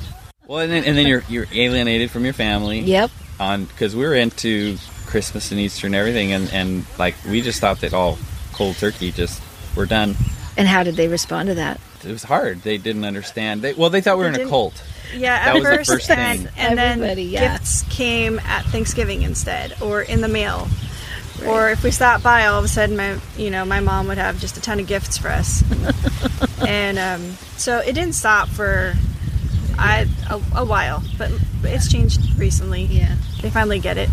Well, 0.47 0.59
and 0.59 0.71
then, 0.71 0.83
and 0.85 0.97
then 0.97 1.07
you're 1.07 1.23
you're 1.27 1.47
alienated 1.51 2.09
from 2.11 2.23
your 2.23 2.33
family 2.33 2.79
Yep. 2.79 3.11
on 3.39 3.65
because 3.65 3.95
we 3.95 4.03
were 4.05 4.15
into 4.15 4.77
Christmas 5.05 5.51
and 5.51 5.59
Easter 5.59 5.85
and 5.87 5.95
everything, 5.95 6.31
and 6.33 6.51
and 6.53 6.85
like 6.97 7.15
we 7.29 7.41
just 7.41 7.57
stopped 7.57 7.83
it 7.83 7.93
all 7.93 8.17
cold 8.57 8.75
turkey. 8.77 9.11
Just 9.11 9.41
we're 9.75 9.85
done. 9.85 10.15
And 10.57 10.67
how 10.67 10.83
did 10.83 10.95
they 10.95 11.07
respond 11.07 11.49
to 11.49 11.55
that? 11.55 11.79
It 12.03 12.11
was 12.11 12.23
hard. 12.23 12.61
They 12.63 12.77
didn't 12.77 13.05
understand. 13.05 13.61
They 13.61 13.73
well, 13.73 13.89
they 13.89 14.01
thought 14.01 14.17
we 14.17 14.23
were 14.23 14.27
in 14.27 14.33
They 14.33 14.39
a 14.39 14.45
didn't- 14.45 14.49
cult. 14.51 14.83
Yeah, 15.15 15.37
That 15.39 15.47
at 15.47 15.53
was 15.55 15.63
the 15.63 15.69
first, 15.77 15.89
first 15.89 16.09
and, 16.09 16.39
thing. 16.41 16.49
and 16.57 16.77
then 16.77 17.17
yeah. 17.17 17.53
gifts 17.57 17.83
came 17.83 18.39
at 18.39 18.65
Thanksgiving 18.65 19.21
instead, 19.21 19.73
or 19.81 20.01
in 20.01 20.19
the 20.19 20.27
mail, 20.27 20.67
or 21.45 21.69
if 21.69 21.81
we 21.81 21.91
stopped 21.91 22.25
by, 22.25 22.45
all 22.47 22.59
of 22.59 22.65
a 22.65 22.67
sudden, 22.67 22.97
my 22.97 23.17
you 23.37 23.49
know 23.49 23.63
my 23.63 23.79
mom 23.79 24.07
would 24.09 24.17
have 24.17 24.37
just 24.41 24.57
a 24.57 24.61
ton 24.61 24.81
of 24.81 24.85
gifts 24.87 25.17
for 25.17 25.29
us, 25.29 25.63
and 26.67 26.99
um, 26.99 27.31
so 27.55 27.79
it 27.79 27.93
didn't 27.93 28.15
stop 28.15 28.49
for 28.49 28.95
I 29.77 30.07
a, 30.29 30.41
a 30.57 30.65
while, 30.65 31.01
but 31.17 31.31
it's 31.63 31.89
changed 31.89 32.37
recently. 32.37 32.83
Yeah. 32.83 33.15
They 33.41 33.49
finally 33.49 33.79
get 33.79 33.97
it, 33.97 34.09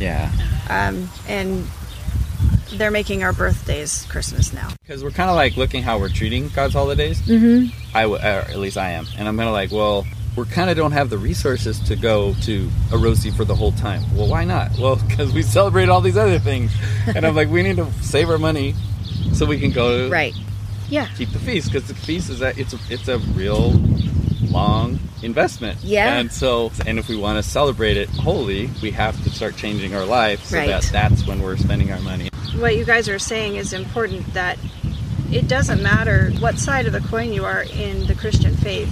Yeah, 0.00 0.32
um, 0.70 1.10
and 1.28 1.66
they're 2.78 2.90
making 2.90 3.22
our 3.22 3.32
birthdays 3.32 4.06
Christmas 4.08 4.52
now. 4.52 4.68
because 4.82 5.02
we're 5.04 5.10
kind 5.10 5.30
of 5.30 5.36
like 5.36 5.56
looking 5.56 5.82
how 5.82 5.98
we're 5.98 6.08
treating 6.08 6.48
God's 6.48 6.74
holidays. 6.74 7.20
Mm-hmm. 7.22 7.96
I 7.96 8.02
w- 8.02 8.20
or 8.20 8.26
at 8.26 8.56
least 8.58 8.76
I 8.76 8.90
am, 8.90 9.06
and 9.18 9.26
I'm 9.28 9.36
kind 9.36 9.48
of 9.48 9.52
like, 9.54 9.70
well, 9.72 10.06
we 10.36 10.44
kind 10.46 10.68
of 10.68 10.76
don't 10.76 10.92
have 10.92 11.10
the 11.10 11.18
resources 11.18 11.78
to 11.80 11.94
go 11.96 12.34
to 12.42 12.66
Orosi 12.90 13.34
for 13.36 13.44
the 13.44 13.54
whole 13.54 13.72
time. 13.72 14.02
Well, 14.16 14.28
why 14.28 14.44
not? 14.44 14.76
Well, 14.78 14.96
because 15.08 15.32
we 15.32 15.42
celebrate 15.42 15.88
all 15.88 16.00
these 16.00 16.16
other 16.16 16.38
things, 16.38 16.72
and 17.06 17.24
I'm 17.24 17.34
like, 17.36 17.48
we 17.48 17.62
need 17.62 17.76
to 17.76 17.90
save 18.02 18.28
our 18.30 18.38
money 18.38 18.74
so 19.32 19.46
we 19.46 19.58
can 19.60 19.70
go 19.70 20.06
to 20.06 20.12
Right. 20.12 20.34
Yeah. 20.90 21.06
keep 21.16 21.30
the 21.30 21.38
feast 21.38 21.72
because 21.72 21.88
the 21.88 21.94
feast 21.94 22.30
is 22.30 22.40
that 22.40 22.58
it's 22.58 22.74
a, 22.74 22.78
it's 22.90 23.08
a 23.08 23.18
real 23.18 23.72
long 24.50 24.98
investment. 25.22 25.78
Yeah. 25.82 26.18
And 26.18 26.30
so, 26.30 26.70
and 26.86 26.98
if 26.98 27.08
we 27.08 27.16
want 27.16 27.42
to 27.42 27.48
celebrate 27.48 27.96
it 27.96 28.08
wholly, 28.10 28.68
we 28.82 28.90
have 28.90 29.20
to 29.24 29.30
start 29.30 29.56
changing 29.56 29.94
our 29.94 30.04
life 30.04 30.44
so 30.44 30.58
Right. 30.58 30.68
that 30.68 30.82
that's 30.92 31.26
when 31.26 31.40
we're 31.42 31.56
spending 31.56 31.90
our 31.92 32.00
money. 32.00 32.28
What 32.60 32.76
you 32.76 32.84
guys 32.84 33.08
are 33.08 33.18
saying 33.18 33.56
is 33.56 33.72
important 33.72 34.32
that 34.34 34.58
it 35.32 35.48
doesn't 35.48 35.82
matter 35.82 36.30
what 36.38 36.58
side 36.58 36.86
of 36.86 36.92
the 36.92 37.00
coin 37.00 37.32
you 37.32 37.44
are 37.44 37.62
in 37.62 38.06
the 38.06 38.14
Christian 38.14 38.54
faith. 38.56 38.90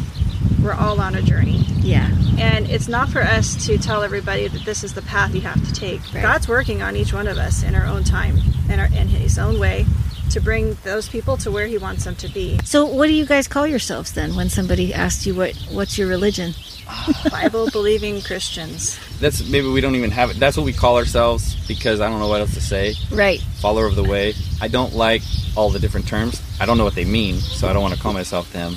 We're 0.63 0.73
all 0.73 1.01
on 1.01 1.15
a 1.15 1.23
journey. 1.23 1.65
Yeah. 1.81 2.11
And 2.39 2.69
it's 2.69 2.89
not 2.89 3.09
for 3.09 3.21
us 3.21 3.67
to 3.67 3.79
tell 3.79 4.03
everybody 4.03 4.49
that 4.49 4.65
this 4.65 4.83
is 4.83 4.95
the 4.95 5.03
path 5.03 5.35
you 5.35 5.41
have 5.43 5.65
to 5.67 5.73
take. 5.73 6.01
Right. 6.13 6.23
God's 6.23 6.49
working 6.49 6.83
on 6.83 6.97
each 6.97 7.13
one 7.13 7.27
of 7.27 7.39
us 7.39 7.63
in 7.63 7.75
our 7.75 7.87
own 7.87 8.05
time 8.05 8.39
and 8.69 8.81
our, 8.81 8.87
in 8.87 9.09
His 9.09 9.39
own 9.39 9.59
way 9.59 9.87
to 10.31 10.41
bring 10.41 10.75
those 10.83 11.09
people 11.09 11.37
to 11.39 11.51
where 11.51 11.67
He 11.67 11.79
wants 11.79 12.05
them 12.05 12.17
to 12.17 12.29
be. 12.29 12.59
So, 12.65 12.87
what 12.87 13.07
do 13.07 13.13
you 13.13 13.27
guys 13.27 13.47
call 13.47 13.67
yourselves 13.67 14.13
then 14.13 14.35
when 14.35 14.49
somebody 14.49 14.95
asks 14.95 15.27
you 15.27 15.35
what 15.35 15.55
what's 15.71 15.99
your 15.99 16.09
religion? 16.09 16.55
Bible 17.31 17.69
believing 17.71 18.21
Christians. 18.23 18.99
That's 19.21 19.47
maybe 19.49 19.69
we 19.69 19.81
don't 19.81 19.95
even 19.95 20.11
have 20.11 20.31
it. 20.31 20.39
That's 20.39 20.57
what 20.57 20.65
we 20.67 20.73
call 20.73 20.97
ourselves 20.97 21.55
because 21.69 22.01
I 22.01 22.09
don't 22.09 22.19
know 22.21 22.29
what 22.29 22.41
else 22.41 22.55
to 22.55 22.61
say. 22.61 22.95
Right. 23.11 23.41
Follower 23.61 23.87
of 23.87 23.97
the 23.97 24.05
way. 24.05 24.35
I 24.61 24.69
don't 24.69 24.95
like 24.95 25.23
all 25.57 25.71
the 25.71 25.79
different 25.79 26.07
terms. 26.09 26.43
I 26.61 26.67
don't 26.67 26.79
know 26.79 26.85
what 26.85 26.95
they 26.95 27.05
mean, 27.05 27.37
so 27.37 27.69
I 27.69 27.73
don't 27.73 27.83
want 27.83 27.95
to 27.95 28.01
call 28.01 28.13
myself 28.13 28.53
them. 28.53 28.77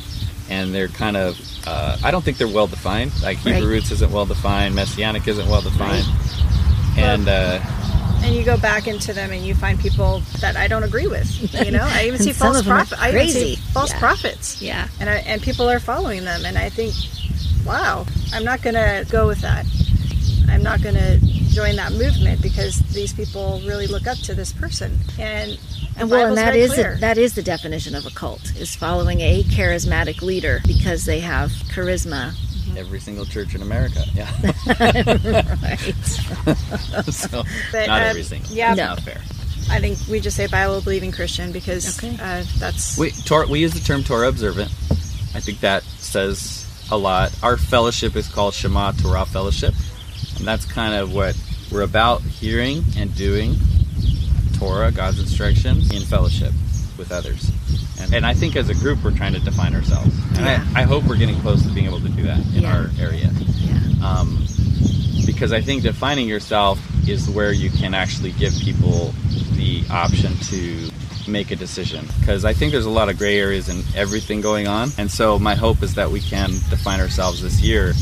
And 0.50 0.74
they're 0.74 0.88
kind 0.90 1.18
of, 1.18 1.40
uh, 1.66 1.98
I 2.04 2.12
don't 2.12 2.24
think 2.24 2.38
they're 2.38 2.48
well 2.48 2.68
defined. 2.68 3.12
Like 3.24 3.38
Hebrew 3.40 3.62
Right. 3.62 3.68
roots 3.68 3.92
isn't 3.92 4.12
well 4.12 4.26
defined, 4.26 4.76
Messianic 4.76 5.28
isn't 5.28 5.48
well 5.50 5.62
defined. 5.62 6.06
And 6.98 7.28
uh, 7.28 7.60
And 8.24 8.36
you 8.36 8.44
go 8.44 8.58
back 8.58 8.88
into 8.88 9.12
them 9.14 9.32
and 9.32 9.46
you 9.46 9.54
find 9.56 9.80
people 9.80 10.20
that 10.42 10.56
I 10.56 10.68
don't 10.68 10.84
agree 10.84 11.08
with. 11.08 11.30
You 11.66 11.72
know, 11.72 11.82
I 11.84 12.06
even 12.06 12.20
see 12.22 12.32
false 12.32 12.60
of 12.60 12.66
them 12.66 12.76
prophets. 12.76 13.02
I 13.02 13.10
even 13.10 13.28
see 13.28 13.34
crazy. 13.34 13.56
false 13.74 13.92
Yeah. 13.92 14.00
prophets. 14.00 14.62
Yeah. 14.62 14.88
and 15.00 15.10
I, 15.10 15.16
and 15.18 15.42
people 15.42 15.68
are 15.70 15.80
following 15.80 16.24
them 16.26 16.46
and 16.46 16.58
i 16.58 16.70
think 16.70 16.94
wow 17.66 18.06
i'm 18.34 18.44
not 18.44 18.62
going 18.62 18.76
to 18.76 19.06
go 19.12 19.28
with 19.28 19.40
that 19.42 19.66
i'm 20.50 20.62
not 20.64 20.82
going 20.82 20.96
to 20.96 21.18
join 21.50 21.76
that 21.76 21.92
movement 21.94 22.42
because 22.42 22.80
these 22.94 23.14
people 23.14 23.62
really 23.66 23.88
look 23.88 24.08
up 24.08 24.18
to 24.18 24.34
this 24.36 24.52
person 24.54 24.98
and 25.20 25.58
And 25.98 26.12
well, 26.12 26.28
and 26.28 26.36
Bible's 26.36 26.36
that 26.36 26.52
very 26.54 26.60
is 26.62 26.74
clear. 26.74 26.94
the, 26.96 27.00
that 27.02 27.18
is 27.18 27.34
the 27.36 27.42
definition 27.44 27.96
of 27.96 28.06
a 28.06 28.10
cult 28.10 28.44
is 28.58 28.76
following 28.76 29.22
a 29.22 29.44
charismatic 29.44 30.22
leader 30.22 30.60
because 30.68 31.06
they 31.06 31.22
have 31.22 31.52
charisma. 31.74 32.34
every 32.78 33.00
single 33.00 33.24
church 33.26 33.56
in 33.56 33.62
America. 33.62 34.04
Yeah. 34.14 34.30
Right. 35.64 35.80
so, 37.14 37.44
But, 37.72 37.88
not 37.88 38.02
uh, 38.02 38.06
every 38.06 38.24
single. 38.24 38.54
yeah. 38.54 38.76
That's 38.76 38.78
No. 38.78 38.88
not 38.96 39.00
fair. 39.02 39.22
i 39.70 39.80
think 39.80 39.98
we 40.10 40.20
just 40.20 40.36
say 40.36 40.48
bible 40.48 40.82
believing 40.82 41.12
christian 41.14 41.52
because 41.54 41.98
Okay. 41.98 42.16
uh, 42.22 42.44
that's 42.60 42.98
We, 42.98 43.12
Tor- 43.12 43.48
we 43.48 43.60
use 43.62 43.74
the 43.74 43.80
term 43.80 44.04
Torah 44.04 44.28
observant. 44.28 44.70
I 45.34 45.40
think 45.40 45.62
that 45.62 45.84
says 45.84 46.65
a 46.92 46.98
lot. 46.98 47.32
Our 47.44 47.58
fellowship 47.58 48.16
is 48.16 48.28
called 48.28 48.54
Shema 48.54 48.92
Torah 48.94 49.26
Fellowship, 49.26 49.74
and 50.38 50.46
that's 50.48 50.66
kind 50.66 50.94
of 50.96 51.14
what 51.14 51.36
we're 51.72 51.82
about 51.82 52.22
hearing 52.22 52.84
and 52.98 53.14
doing 53.16 53.56
Torah, 54.58 54.92
God's 54.92 55.20
instruction, 55.20 55.78
in 55.94 56.04
fellowship 56.04 56.52
with 56.98 57.12
others. 57.12 57.52
And, 58.00 58.14
and 58.14 58.26
I 58.26 58.34
think 58.34 58.56
as 58.56 58.70
a 58.70 58.74
group, 58.76 59.04
we're 59.04 59.16
trying 59.16 59.34
to 59.34 59.40
define 59.40 59.74
ourselves. 59.74 60.16
And 60.38 60.46
Yeah. 60.46 60.66
I, 60.76 60.82
I 60.82 60.84
hope 60.84 61.04
we're 61.06 61.18
getting 61.18 61.40
close 61.42 61.62
to 61.64 61.70
being 61.70 61.86
able 61.88 62.02
to 62.02 62.10
do 62.10 62.24
that 62.24 62.40
in 62.56 62.62
Yeah. 62.64 62.76
our 62.78 62.90
area. 63.00 63.30
Yeah. 63.58 63.80
Um, 64.04 64.46
because 65.26 65.52
I 65.52 65.62
think 65.62 65.84
defining 65.84 66.28
yourself 66.28 66.80
is 67.10 67.30
where 67.30 67.52
you 67.52 67.70
can 67.70 67.94
actually 67.94 68.32
give 68.34 68.54
people 68.60 69.14
the 69.54 69.84
option 69.90 70.36
to 70.38 70.90
make 71.28 71.52
a 71.52 71.56
decision 71.56 72.06
because 72.20 72.46
I 72.46 72.54
think 72.54 72.72
there's 72.72 72.86
a 72.86 72.90
lot 72.90 73.10
of 73.10 73.18
gray 73.18 73.40
areas 73.40 73.70
in 73.70 73.84
everything 73.96 74.42
going 74.42 74.68
on. 74.68 74.90
And 74.98 75.10
so 75.10 75.40
my 75.40 75.56
hope 75.56 75.84
is 75.84 75.96
that 75.96 76.10
we 76.10 76.20
can 76.20 76.50
define 76.70 77.00
ourselves 77.00 77.42
this 77.42 77.62
year 77.62 77.94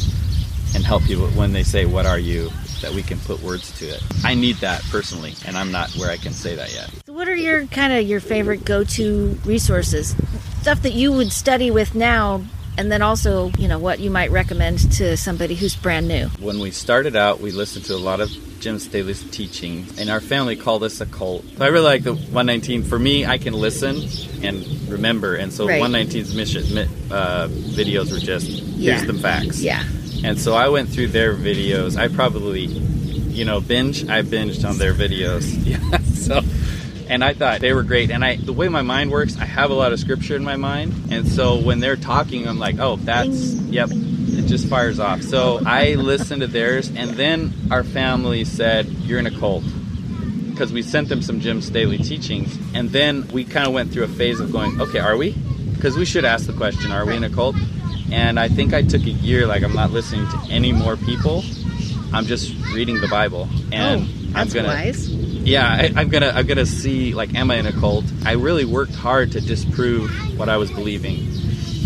and 0.76 0.84
help 0.84 1.04
people 1.04 1.28
when 1.30 1.54
they 1.54 1.64
say, 1.64 1.86
What 1.86 2.06
are 2.06 2.20
you? 2.20 2.50
that 2.84 2.92
we 2.92 3.02
can 3.02 3.18
put 3.20 3.42
words 3.42 3.72
to 3.80 3.86
it. 3.86 4.04
I 4.24 4.36
need 4.36 4.58
that 4.58 4.84
personally, 4.92 5.34
and 5.48 5.58
I'm 5.58 5.72
not 5.72 5.90
where 5.96 6.12
I 6.12 6.18
can 6.18 6.34
say 6.34 6.56
that 6.56 6.74
yet. 6.74 6.92
So 7.06 7.14
what 7.14 7.30
are 7.30 7.36
your 7.36 7.66
kind 7.68 7.94
of 7.94 8.06
your 8.06 8.20
favorite 8.20 8.66
go-to 8.66 9.40
resources? 9.46 10.16
Stuff 10.62 10.82
that 10.84 10.92
you 10.92 11.14
would 11.14 11.32
study 11.32 11.72
with 11.72 11.96
now 11.96 12.44
and 12.78 12.92
then 12.92 13.02
also, 13.02 13.52
you 13.58 13.68
know, 13.68 13.80
what 13.80 14.00
you 14.00 14.10
might 14.10 14.32
recommend 14.32 14.92
to 14.94 15.16
somebody 15.16 15.56
who's 15.56 15.76
brand 15.76 16.08
new. 16.08 16.28
When 16.40 16.60
we 16.60 16.72
started 16.72 17.16
out, 17.16 17.40
we 17.40 17.52
listened 17.52 17.86
to 17.86 17.96
a 17.96 17.98
lot 17.98 18.20
of 18.20 18.30
Jim 18.64 18.80
Staley's 18.80 19.22
teaching, 19.30 19.86
and 20.00 20.10
our 20.10 20.22
family 20.22 20.56
called 20.56 20.84
us 20.84 21.02
a 21.02 21.06
cult. 21.06 21.44
So 21.58 21.66
I 21.66 21.68
really 21.68 21.84
like 21.84 22.04
the 22.04 22.14
119. 22.14 22.84
For 22.84 22.98
me, 22.98 23.26
I 23.26 23.38
can 23.38 23.54
listen 23.54 23.98
and 24.42 24.66
remember, 24.90 25.36
and 25.36 25.52
so 25.52 25.68
Right. 25.68 25.82
119 25.82 26.34
Ministries 26.36 26.74
uh, 27.12 27.50
videos 27.50 28.10
were 28.12 28.20
just 28.20 28.48
here's 28.48 29.06
the 29.06 29.14
facts. 29.16 29.60
Yeah. 29.62 29.84
And 30.24 30.40
so 30.40 30.54
I 30.54 30.70
went 30.70 30.88
through 30.88 31.08
their 31.08 31.36
videos. 31.36 31.98
I 31.98 32.08
probably, 32.08 32.62
you 32.62 33.44
know, 33.44 33.60
binge. 33.60 34.08
I 34.08 34.22
binged 34.22 34.68
on 34.68 34.78
their 34.78 34.94
videos. 34.94 35.44
Yeah. 35.66 35.98
So, 36.14 36.40
and 37.10 37.22
I 37.22 37.34
thought 37.34 37.60
they 37.60 37.74
were 37.74 37.84
great. 37.84 38.12
And 38.12 38.24
I, 38.24 38.38
the 38.38 38.54
way 38.54 38.70
my 38.70 38.82
mind 38.82 39.12
works, 39.12 39.38
I 39.38 39.44
have 39.44 39.72
a 39.72 39.74
lot 39.74 39.92
of 39.92 40.00
scripture 40.00 40.38
in 40.38 40.44
my 40.46 40.56
mind. 40.56 41.12
And 41.12 41.28
so 41.28 41.58
when 41.60 41.82
they're 41.82 41.98
talking, 41.98 42.48
I'm 42.48 42.60
like, 42.60 42.80
oh, 42.80 42.96
that's 42.96 43.54
yep. 43.68 43.90
It 44.38 44.48
just 44.48 44.68
fires 44.68 45.00
off. 45.00 45.22
So 45.22 45.62
I 45.66 45.96
listened 45.96 46.42
to 46.42 46.48
theirs, 46.48 46.92
and 46.96 47.12
then 47.12 47.54
our 47.72 47.84
family 47.84 48.44
said, 48.44 48.88
"You're 48.88 49.20
in 49.20 49.28
a 49.28 49.32
cult." 49.32 49.64
Because 50.50 50.72
we 50.72 50.82
sent 50.84 51.10
them 51.10 51.22
some 51.22 51.40
Jim 51.40 51.62
Staley 51.62 51.98
teachings, 51.98 52.58
and 52.74 52.90
then 52.92 53.28
we 53.30 53.44
kind 53.44 53.68
of 53.68 53.74
went 53.74 53.92
through 53.92 54.04
a 54.04 54.08
phase 54.08 54.40
of 54.40 54.52
going, 54.52 54.80
"Okay, 54.80 55.00
are 55.00 55.18
we?" 55.18 55.32
Because 55.74 55.98
we 55.98 56.06
should 56.06 56.26
ask 56.26 56.46
the 56.46 56.54
question, 56.54 56.92
"Are 56.92 57.06
we 57.06 57.16
in 57.16 57.24
a 57.24 57.30
cult?" 57.30 57.56
And 58.12 58.40
I 58.40 58.48
think 58.48 58.74
I 58.74 58.84
took 58.84 59.02
a 59.04 59.10
year, 59.10 59.48
like 59.48 59.64
I'm 59.64 59.74
not 59.74 59.92
listening 59.92 60.28
to 60.28 60.40
any 60.50 60.72
more 60.72 60.96
people. 60.96 61.44
I'm 62.14 62.26
just 62.26 62.54
reading 62.74 63.02
the 63.02 63.08
Bible, 63.08 63.50
and 63.72 64.04
oh, 64.04 64.40
I'm 64.40 64.48
gonna, 64.50 64.68
wise. 64.68 65.10
yeah, 65.10 65.68
I, 65.68 65.94
I'm 65.96 66.10
gonna, 66.10 66.32
I'm 66.36 66.46
gonna 66.46 66.68
see, 66.68 67.16
like, 67.16 67.34
am 67.34 67.50
I 67.50 67.56
in 67.56 67.66
a 67.66 67.72
cult? 67.72 68.06
I 68.24 68.34
really 68.34 68.66
worked 68.66 68.94
hard 68.94 69.32
to 69.32 69.42
disprove 69.42 70.12
what 70.38 70.48
I 70.48 70.58
was 70.58 70.70
believing 70.70 71.32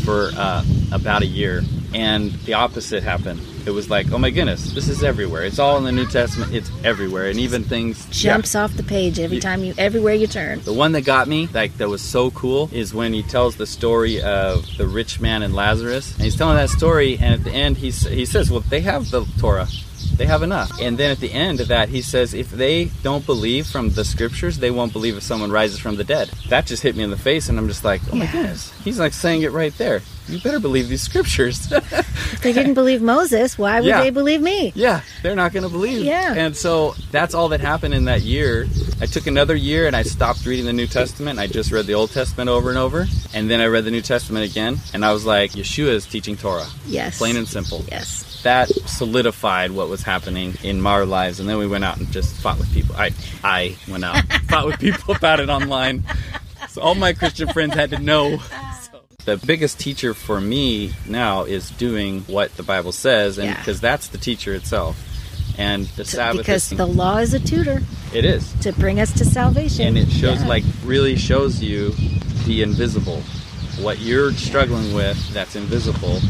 for 0.04 0.32
uh, 0.36 0.66
about 0.92 1.22
a 1.22 1.26
year, 1.26 1.64
and 1.94 2.32
the 2.46 2.54
opposite 2.54 3.04
happened. 3.04 3.42
It 3.66 3.72
was 3.72 3.90
like, 3.90 4.12
oh 4.12 4.18
my 4.18 4.30
goodness, 4.30 4.72
this 4.74 4.88
is 4.88 5.04
everywhere. 5.04 5.44
It's 5.44 5.60
all 5.60 5.78
in 5.78 5.84
the 5.84 5.92
New 5.92 6.06
Testament. 6.06 6.54
It's 6.54 6.72
everywhere, 6.84 7.30
and 7.30 7.38
even 7.40 7.64
things 7.64 8.06
Jumps 8.10 8.56
off 8.56 8.74
the 8.74 8.84
page 8.84 9.20
every 9.20 9.40
time 9.40 9.64
you 9.64 9.74
everywhere 9.78 10.14
you 10.14 10.28
turn. 10.28 10.62
the 10.62 10.74
one 10.74 10.94
that 10.94 11.02
got 11.02 11.28
me, 11.28 11.48
like 11.54 11.78
that 11.78 11.90
was 11.90 12.02
so 12.02 12.32
cool, 12.32 12.70
is 12.72 12.94
when 12.94 13.14
he 13.14 13.24
tells 13.24 13.58
the 13.58 13.68
story 13.68 14.22
of 14.22 14.66
the 14.78 14.88
rich 14.88 15.20
man 15.20 15.44
and 15.44 15.54
Lazarus. 15.54 16.14
And 16.14 16.24
he's 16.24 16.36
telling 16.36 16.56
that 16.56 16.70
story, 16.70 17.18
and 17.20 17.34
at 17.34 17.44
the 17.44 17.52
end, 17.52 17.78
he, 17.78 17.90
he 17.90 18.26
says, 18.26 18.50
Well, 18.50 18.62
they 18.62 18.82
have 18.82 19.12
the 19.12 19.26
Torah. 19.40 19.68
They 20.18 20.26
have 20.26 20.44
enough. 20.44 20.72
And 20.82 20.98
then 20.98 21.12
at 21.12 21.20
the 21.20 21.32
end 21.32 21.60
of 21.60 21.68
that, 21.70 21.90
he 21.90 22.02
says, 22.02 22.34
If 22.34 22.50
they 22.52 22.86
don't 23.04 23.26
believe 23.26 23.68
from 23.68 23.92
the 23.92 24.04
scriptures, 24.06 24.58
they 24.60 24.72
won't 24.72 24.94
believe 24.94 25.16
if 25.18 25.24
someone 25.24 25.52
rises 25.52 25.80
from 25.80 25.96
the 25.96 26.04
dead. 26.04 26.30
That 26.50 26.66
just 26.66 26.84
hit 26.84 26.96
me 26.96 27.04
in 27.04 27.10
the 27.10 27.18
face, 27.18 27.50
and 27.50 27.58
I'm 27.58 27.68
just 27.68 27.84
like, 27.84 28.02
Oh 28.12 28.16
my 28.16 28.26
Yeah. 28.26 28.32
goodness. 28.32 28.72
He's 28.84 29.00
like 29.00 29.14
saying 29.14 29.42
it 29.44 29.52
right 29.52 29.76
there. 29.78 30.02
You 30.28 30.40
better 30.42 30.60
believe 30.60 30.90
these 30.90 31.02
scriptures. 31.04 31.72
If 32.30 32.42
they 32.44 32.52
didn't 32.52 32.74
believe 32.74 33.02
Moses, 33.02 33.58
why 33.58 33.80
would 33.80 33.88
Yeah. 33.88 34.02
they 34.04 34.10
believe 34.10 34.42
me? 34.42 34.72
Yeah, 34.76 35.02
they're 35.24 35.36
not 35.36 35.54
going 35.54 35.64
to 35.64 35.70
believe. 35.70 36.04
Yeah. 36.04 36.34
And 36.36 36.56
so 36.56 36.94
that's 37.10 37.34
all 37.34 37.50
that 37.50 37.62
happened 37.62 37.94
in 37.94 38.06
that 38.06 38.22
year. 38.22 38.68
I 39.02 39.06
took 39.06 39.28
another 39.28 39.56
year 39.56 39.88
and 39.88 39.96
I 39.96 40.04
stopped 40.04 40.46
reading 40.46 40.66
the 40.66 40.74
New 40.74 40.88
Testament. 40.88 41.40
I 41.40 41.48
just 41.48 41.72
read 41.72 41.86
the 41.88 41.94
Old 41.94 42.12
Testament 42.12 42.50
over 42.50 42.70
and 42.70 42.78
over. 42.78 43.08
And 43.34 43.50
then 43.50 43.62
I 43.62 43.66
read 43.68 43.86
the 43.86 43.92
New 43.92 44.02
Testament 44.02 44.50
again. 44.50 44.78
And 44.94 45.06
I 45.06 45.14
was 45.14 45.26
like, 45.26 45.52
Yeshua 45.54 45.90
is 45.90 46.06
teaching 46.06 46.36
Torah. 46.36 46.68
Yes. 46.86 47.18
Plain 47.18 47.38
and 47.38 47.48
simple. 47.48 47.84
Yes. 47.90 48.37
That 48.48 48.70
solidified 48.70 49.72
what 49.72 49.90
was 49.90 50.04
happening 50.04 50.54
in 50.64 50.86
our 50.88 51.06
lives. 51.06 51.42
And 51.42 51.50
then 51.50 51.58
we 51.58 51.68
went 51.68 51.84
out 51.84 51.98
and 51.98 52.10
just 52.14 52.34
fought 52.38 52.58
with 52.58 52.72
people. 52.74 52.96
I, 52.96 53.12
I 53.44 53.76
went 53.90 54.06
out, 54.06 54.24
fought 54.48 54.66
with 54.68 54.80
people 54.80 55.14
about 55.16 55.42
it 55.42 55.50
online. 55.50 56.06
So 56.70 56.82
all 56.82 56.96
my 56.96 57.12
Christian 57.12 57.50
friends 57.50 57.74
had 57.76 57.90
to 57.90 58.00
know. 58.00 58.38
So 58.38 59.02
the 59.26 59.36
biggest 59.46 59.80
teacher 59.82 60.14
for 60.14 60.40
me 60.40 60.94
now 61.06 61.44
is 61.44 61.70
doing 61.72 62.22
what 62.22 62.56
the 62.56 62.64
Bible 62.64 62.94
says, 62.94 63.38
and 63.38 63.48
Yeah. 63.50 63.58
because 63.58 63.82
that's 63.82 64.08
the 64.08 64.18
teacher 64.18 64.54
itself. 64.54 64.96
And 65.58 65.88
the 65.98 66.06
Sabbath 66.06 66.38
because 66.38 66.70
the 66.70 66.86
law 66.88 67.18
is 67.18 67.34
a 67.34 67.40
tutor 67.40 67.82
it 68.14 68.24
is, 68.24 68.54
to 68.62 68.72
bring 68.72 69.02
us 69.02 69.12
to 69.14 69.26
salvation. 69.26 69.88
and 69.88 69.98
it 69.98 70.10
shows 70.10 70.40
Yeah. 70.42 70.48
like 70.48 70.64
really 70.86 71.18
shows 71.18 71.62
you 71.62 71.90
the 72.46 72.62
invisible, 72.64 73.22
what 73.82 74.00
you're 74.00 74.32
struggling 74.32 74.94
with 74.94 75.18
that's 75.34 75.56
invisible. 75.58 76.22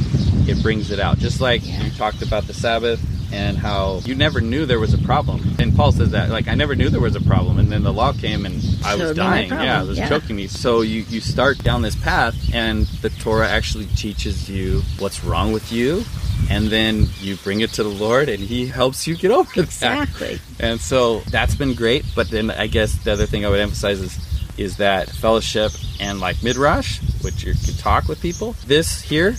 It 0.48 0.62
brings 0.64 0.92
it 0.92 1.00
out, 1.00 1.18
just 1.20 1.42
like 1.42 1.66
Yeah. 1.66 1.84
you 1.84 1.92
talked 1.92 2.22
about 2.22 2.48
the 2.48 2.54
Sabbath 2.54 3.00
and 3.34 3.58
how 3.58 4.02
you 4.06 4.16
never 4.16 4.40
knew 4.40 4.66
there 4.66 4.80
was 4.80 4.94
a 4.94 4.98
problem. 5.00 5.56
And 5.60 5.76
Paul 5.76 5.92
says 5.92 6.12
that, 6.12 6.30
like 6.30 6.48
I 6.48 6.56
never 6.56 6.76
knew 6.76 6.90
there 6.90 7.02
was 7.02 7.16
a 7.16 7.22
problem, 7.22 7.60
and 7.60 7.70
then 7.72 7.84
the 7.84 7.92
law 7.92 8.14
came 8.14 8.46
and 8.46 8.56
I 8.86 8.94
was 8.96 9.10
Showed 9.10 9.16
dying. 9.18 9.50
Yeah, 9.50 9.84
it 9.84 9.88
was 9.88 9.98
yeah. 9.98 10.08
choking 10.08 10.36
me. 10.38 10.48
So 10.48 10.82
you 10.82 11.02
you 11.10 11.20
start 11.20 11.58
down 11.64 11.82
this 11.82 11.96
path, 11.96 12.36
and 12.54 12.86
the 13.02 13.10
Torah 13.10 13.50
actually 13.50 13.86
teaches 13.98 14.50
you 14.50 14.82
what's 15.00 15.24
wrong 15.24 15.52
with 15.52 15.72
you. 15.72 16.04
And 16.50 16.68
then 16.68 17.08
you 17.20 17.36
bring 17.38 17.62
it 17.62 17.72
to 17.74 17.84
the 17.84 17.90
Lord, 17.90 18.30
and 18.30 18.40
He 18.40 18.68
helps 18.68 19.08
you 19.08 19.16
get 19.18 19.32
over 19.32 19.50
that. 19.56 19.64
Exactly. 19.66 20.40
And 20.60 20.80
so 20.80 21.20
that's 21.32 21.56
been 21.56 21.74
great. 21.74 22.06
But 22.16 22.30
then 22.30 22.52
I 22.52 22.68
guess 22.68 22.94
the 23.04 23.12
other 23.12 23.26
thing 23.26 23.44
I 23.46 23.50
would 23.50 23.60
emphasize 23.60 24.00
is 24.00 24.18
is 24.58 24.78
that 24.78 25.10
fellowship 25.10 25.72
and 26.00 26.20
like 26.20 26.42
midrash, 26.44 27.00
which 27.22 27.44
you 27.44 27.54
can 27.54 27.74
talk 27.76 28.08
with 28.08 28.22
people. 28.22 28.56
This 28.66 29.02
here, 29.02 29.36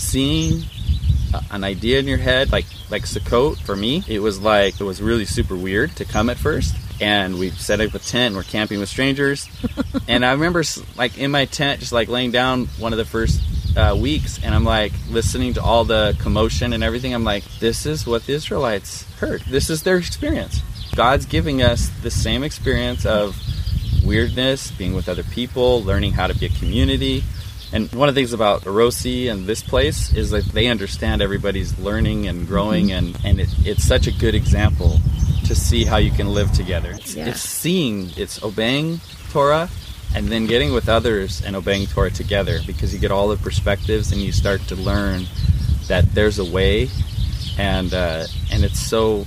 seeing 0.00 0.64
an 1.50 1.62
idea 1.64 1.98
in 1.98 2.08
your 2.08 2.18
head, 2.18 2.50
like 2.50 2.66
like 2.90 3.04
Sukkot 3.04 3.58
for 3.58 3.76
me, 3.76 4.02
it 4.08 4.20
was 4.20 4.40
like 4.40 4.80
it 4.80 4.84
was 4.84 5.00
really 5.00 5.24
super 5.24 5.56
weird 5.56 5.94
to 5.96 6.04
come 6.04 6.30
at 6.30 6.38
first. 6.38 6.74
And 7.00 7.38
we 7.38 7.50
set 7.50 7.80
up 7.80 7.94
a 7.94 7.98
tent. 7.98 8.34
We're 8.34 8.42
camping 8.42 8.78
with 8.78 8.88
strangers, 8.88 9.48
and 10.08 10.24
I 10.24 10.32
remember 10.32 10.62
like 10.96 11.16
in 11.18 11.30
my 11.30 11.46
tent, 11.46 11.80
just 11.80 11.92
like 11.92 12.08
laying 12.08 12.30
down 12.30 12.66
one 12.78 12.92
of 12.92 12.98
the 12.98 13.06
first 13.06 13.40
uh, 13.76 13.96
weeks, 13.98 14.42
and 14.42 14.54
I'm 14.54 14.64
like 14.64 14.92
listening 15.08 15.54
to 15.54 15.62
all 15.62 15.84
the 15.84 16.16
commotion 16.18 16.72
and 16.72 16.82
everything. 16.82 17.14
I'm 17.14 17.24
like, 17.24 17.44
this 17.58 17.86
is 17.86 18.06
what 18.06 18.26
the 18.26 18.34
Israelites 18.34 19.04
heard. 19.14 19.42
This 19.42 19.70
is 19.70 19.82
their 19.82 19.96
experience. 19.96 20.60
God's 20.94 21.24
giving 21.24 21.62
us 21.62 21.88
the 22.02 22.10
same 22.10 22.42
experience 22.42 23.06
of 23.06 23.36
weirdness, 24.04 24.70
being 24.72 24.94
with 24.94 25.08
other 25.08 25.22
people, 25.22 25.82
learning 25.82 26.12
how 26.12 26.26
to 26.26 26.34
be 26.38 26.46
a 26.46 26.50
community. 26.50 27.22
And 27.72 27.90
one 27.92 28.08
of 28.08 28.14
the 28.14 28.20
things 28.20 28.32
about 28.32 28.62
Orosi 28.62 29.30
and 29.30 29.46
this 29.46 29.62
place 29.62 30.12
is 30.14 30.30
that 30.30 30.44
they 30.46 30.66
understand 30.66 31.22
everybody's 31.22 31.78
learning 31.78 32.26
and 32.26 32.46
growing, 32.46 32.90
and, 32.92 33.16
and 33.24 33.38
it, 33.40 33.48
it's 33.64 33.84
such 33.84 34.06
a 34.08 34.12
good 34.12 34.34
example 34.34 34.98
to 35.46 35.54
see 35.54 35.84
how 35.84 35.96
you 35.98 36.10
can 36.10 36.28
live 36.34 36.50
together. 36.52 36.90
It's, 36.92 37.14
Yeah. 37.14 37.28
it's 37.28 37.40
seeing, 37.40 38.10
it's 38.16 38.42
obeying 38.42 39.00
Torah, 39.30 39.68
and 40.14 40.26
then 40.26 40.46
getting 40.46 40.72
with 40.72 40.88
others 40.88 41.42
and 41.44 41.54
obeying 41.54 41.86
Torah 41.86 42.10
together 42.10 42.58
because 42.66 42.92
you 42.92 42.98
get 42.98 43.12
all 43.12 43.28
the 43.28 43.36
perspectives 43.36 44.10
and 44.10 44.20
you 44.20 44.32
start 44.32 44.60
to 44.68 44.74
learn 44.74 45.26
that 45.86 46.12
there's 46.14 46.40
a 46.40 46.44
way, 46.44 46.88
and 47.58 47.94
uh, 47.94 48.26
and 48.52 48.64
it's 48.64 48.80
so 48.80 49.26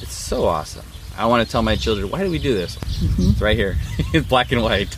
it's 0.00 0.14
so 0.14 0.46
awesome. 0.46 0.84
I 1.18 1.26
want 1.26 1.44
to 1.46 1.50
tell 1.50 1.62
my 1.62 1.76
children, 1.76 2.10
why 2.10 2.22
do 2.22 2.30
we 2.30 2.38
do 2.38 2.54
this? 2.54 2.76
It's 3.18 3.40
right 3.40 3.56
here. 3.56 3.76
it's 4.12 4.26
black 4.26 4.52
and 4.52 4.62
white. 4.62 4.94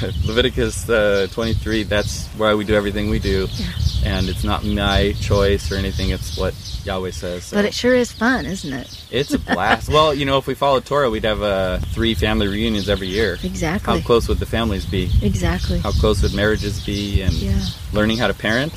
Leviticus 0.26 0.88
uh, 0.88 1.26
23, 1.32 1.82
that's 1.82 2.26
why 2.38 2.54
we 2.54 2.64
do 2.64 2.74
everything 2.74 3.10
we 3.10 3.18
do. 3.18 3.48
And 4.04 4.28
it's 4.28 4.44
not 4.44 4.64
my 4.64 5.14
choice 5.20 5.70
or 5.70 5.74
anything, 5.76 6.10
it's 6.10 6.38
what 6.38 6.54
Yahweh 6.84 7.10
says. 7.10 7.44
So 7.44 7.56
But 7.56 7.64
it 7.66 7.74
sure 7.74 7.94
is 7.94 8.12
fun, 8.12 8.46
isn't 8.46 8.72
it? 8.72 9.04
it's 9.10 9.32
a 9.34 9.38
blast. 9.38 9.88
well, 9.92 10.14
you 10.14 10.24
know, 10.24 10.38
if 10.38 10.46
we 10.46 10.54
followed 10.54 10.84
Torah, 10.86 11.10
we'd 11.10 11.24
have 11.24 11.42
uh, 11.42 11.78
three 11.92 12.14
family 12.14 12.46
reunions 12.46 12.88
every 12.88 13.08
year. 13.08 13.38
Exactly. 13.42 13.92
How 14.00 14.06
close 14.06 14.28
would 14.28 14.38
the 14.38 14.46
families 14.46 14.86
be? 14.86 15.10
Exactly. 15.22 15.80
How 15.80 15.90
close 15.92 16.22
would 16.22 16.34
marriages 16.34 16.84
be? 16.84 17.22
And 17.22 17.34
Yeah. 17.34 17.58
learning 17.92 18.18
how 18.18 18.28
to 18.28 18.34
parent. 18.34 18.72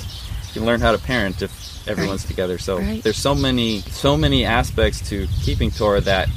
You 0.48 0.54
can 0.54 0.66
learn 0.66 0.82
how 0.82 0.92
to 0.92 0.98
parent 0.98 1.42
if 1.42 1.88
everyone's 1.88 2.26
together. 2.26 2.58
So 2.58 2.80
Right. 2.80 3.02
there's 3.04 3.18
so 3.18 3.34
many, 3.36 3.82
so 3.92 4.18
many 4.18 4.44
aspects 4.46 5.08
to 5.10 5.28
keeping 5.44 5.72
Torah 5.72 6.02
that 6.02 6.28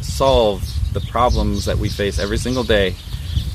solve 0.00 0.62
the 0.92 1.00
problems 1.00 1.64
that 1.66 1.78
we 1.78 1.88
face 1.88 2.18
every 2.18 2.38
single 2.38 2.64
day. 2.64 2.94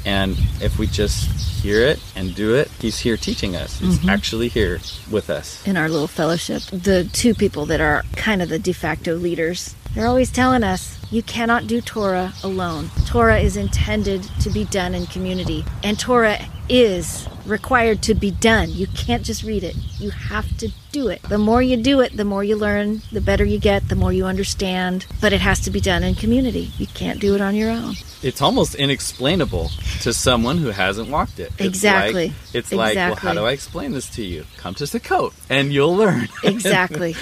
And 0.06 0.38
if 0.62 0.78
we 0.78 0.88
just 0.88 1.30
hear 1.62 1.82
it 1.82 2.00
and 2.16 2.36
do 2.36 2.54
it, 2.56 2.70
He's 2.80 3.00
here 3.00 3.16
teaching 3.18 3.56
us. 3.56 3.80
He's 3.80 4.00
Mm-hmm. 4.00 4.10
actually 4.10 4.48
here 4.50 4.80
with 5.10 5.30
us. 5.30 5.66
in 5.66 5.78
our 5.78 5.88
little 5.90 6.08
fellowship. 6.08 6.62
The 6.64 7.06
two 7.14 7.34
people 7.34 7.66
that 7.68 7.80
are 7.82 8.04
kind 8.16 8.42
of 8.42 8.50
the 8.50 8.60
de 8.60 8.74
facto 8.74 9.16
leaders, 9.16 9.74
they're 9.96 10.08
always 10.08 10.30
telling 10.32 10.64
us 10.64 11.00
you 11.12 11.24
cannot 11.24 11.68
do 11.68 11.80
Torah 11.80 12.34
alone. 12.44 12.90
Torah 13.06 13.40
is 13.40 13.56
intended 13.56 14.24
to 14.42 14.50
be 14.50 14.66
done 14.66 14.94
in 14.94 15.06
community, 15.06 15.64
and 15.84 15.98
Torah 16.00 16.40
is 16.68 17.28
required 17.46 18.02
to 18.04 18.16
be 18.16 18.32
done. 18.32 18.72
You 18.72 18.88
can't 18.88 19.24
just 19.24 19.44
read 19.44 19.64
it. 19.64 19.76
You 20.00 20.10
have 20.12 20.58
to 20.58 20.72
do 20.92 21.08
it. 21.08 21.22
The 21.24 21.38
more 21.38 21.62
you 21.62 21.78
do 21.78 22.00
it, 22.00 22.16
the 22.16 22.24
more 22.24 22.44
you 22.44 22.56
learn, 22.56 23.02
the 23.12 23.22
better 23.22 23.44
you 23.44 23.60
get, 23.60 23.90
the 23.90 23.96
more 23.96 24.14
you 24.14 24.26
understand. 24.26 25.06
But 25.20 25.34
it 25.34 25.42
has 25.42 25.60
to 25.62 25.72
be 25.72 25.82
done 25.82 26.04
in 26.04 26.16
community. 26.16 26.72
You 26.78 26.88
can't 26.88 27.20
do 27.20 27.36
it 27.36 27.42
on 27.42 27.56
your 27.56 27.70
own. 27.70 27.96
It's 28.22 28.42
almost 28.42 28.76
inexplainable 28.76 29.70
to 30.02 30.14
someone 30.14 30.58
who 30.58 30.70
hasn't 30.70 31.10
walked 31.10 31.40
it. 31.40 31.52
It's 31.58 31.62
Exactly. 31.62 32.28
Like, 32.28 32.36
it's 32.54 32.72
like, 32.72 32.96
well, 32.96 33.16
how 33.16 33.34
do 33.34 33.46
I 33.46 33.52
explain 33.52 33.92
this 33.92 34.10
to 34.12 34.24
you? 34.24 34.46
Come 34.58 34.76
to 34.76 34.86
Sukkot 34.86 35.34
and 35.50 35.74
you'll 35.74 35.96
learn. 35.96 36.30
Exactly. 36.44 37.16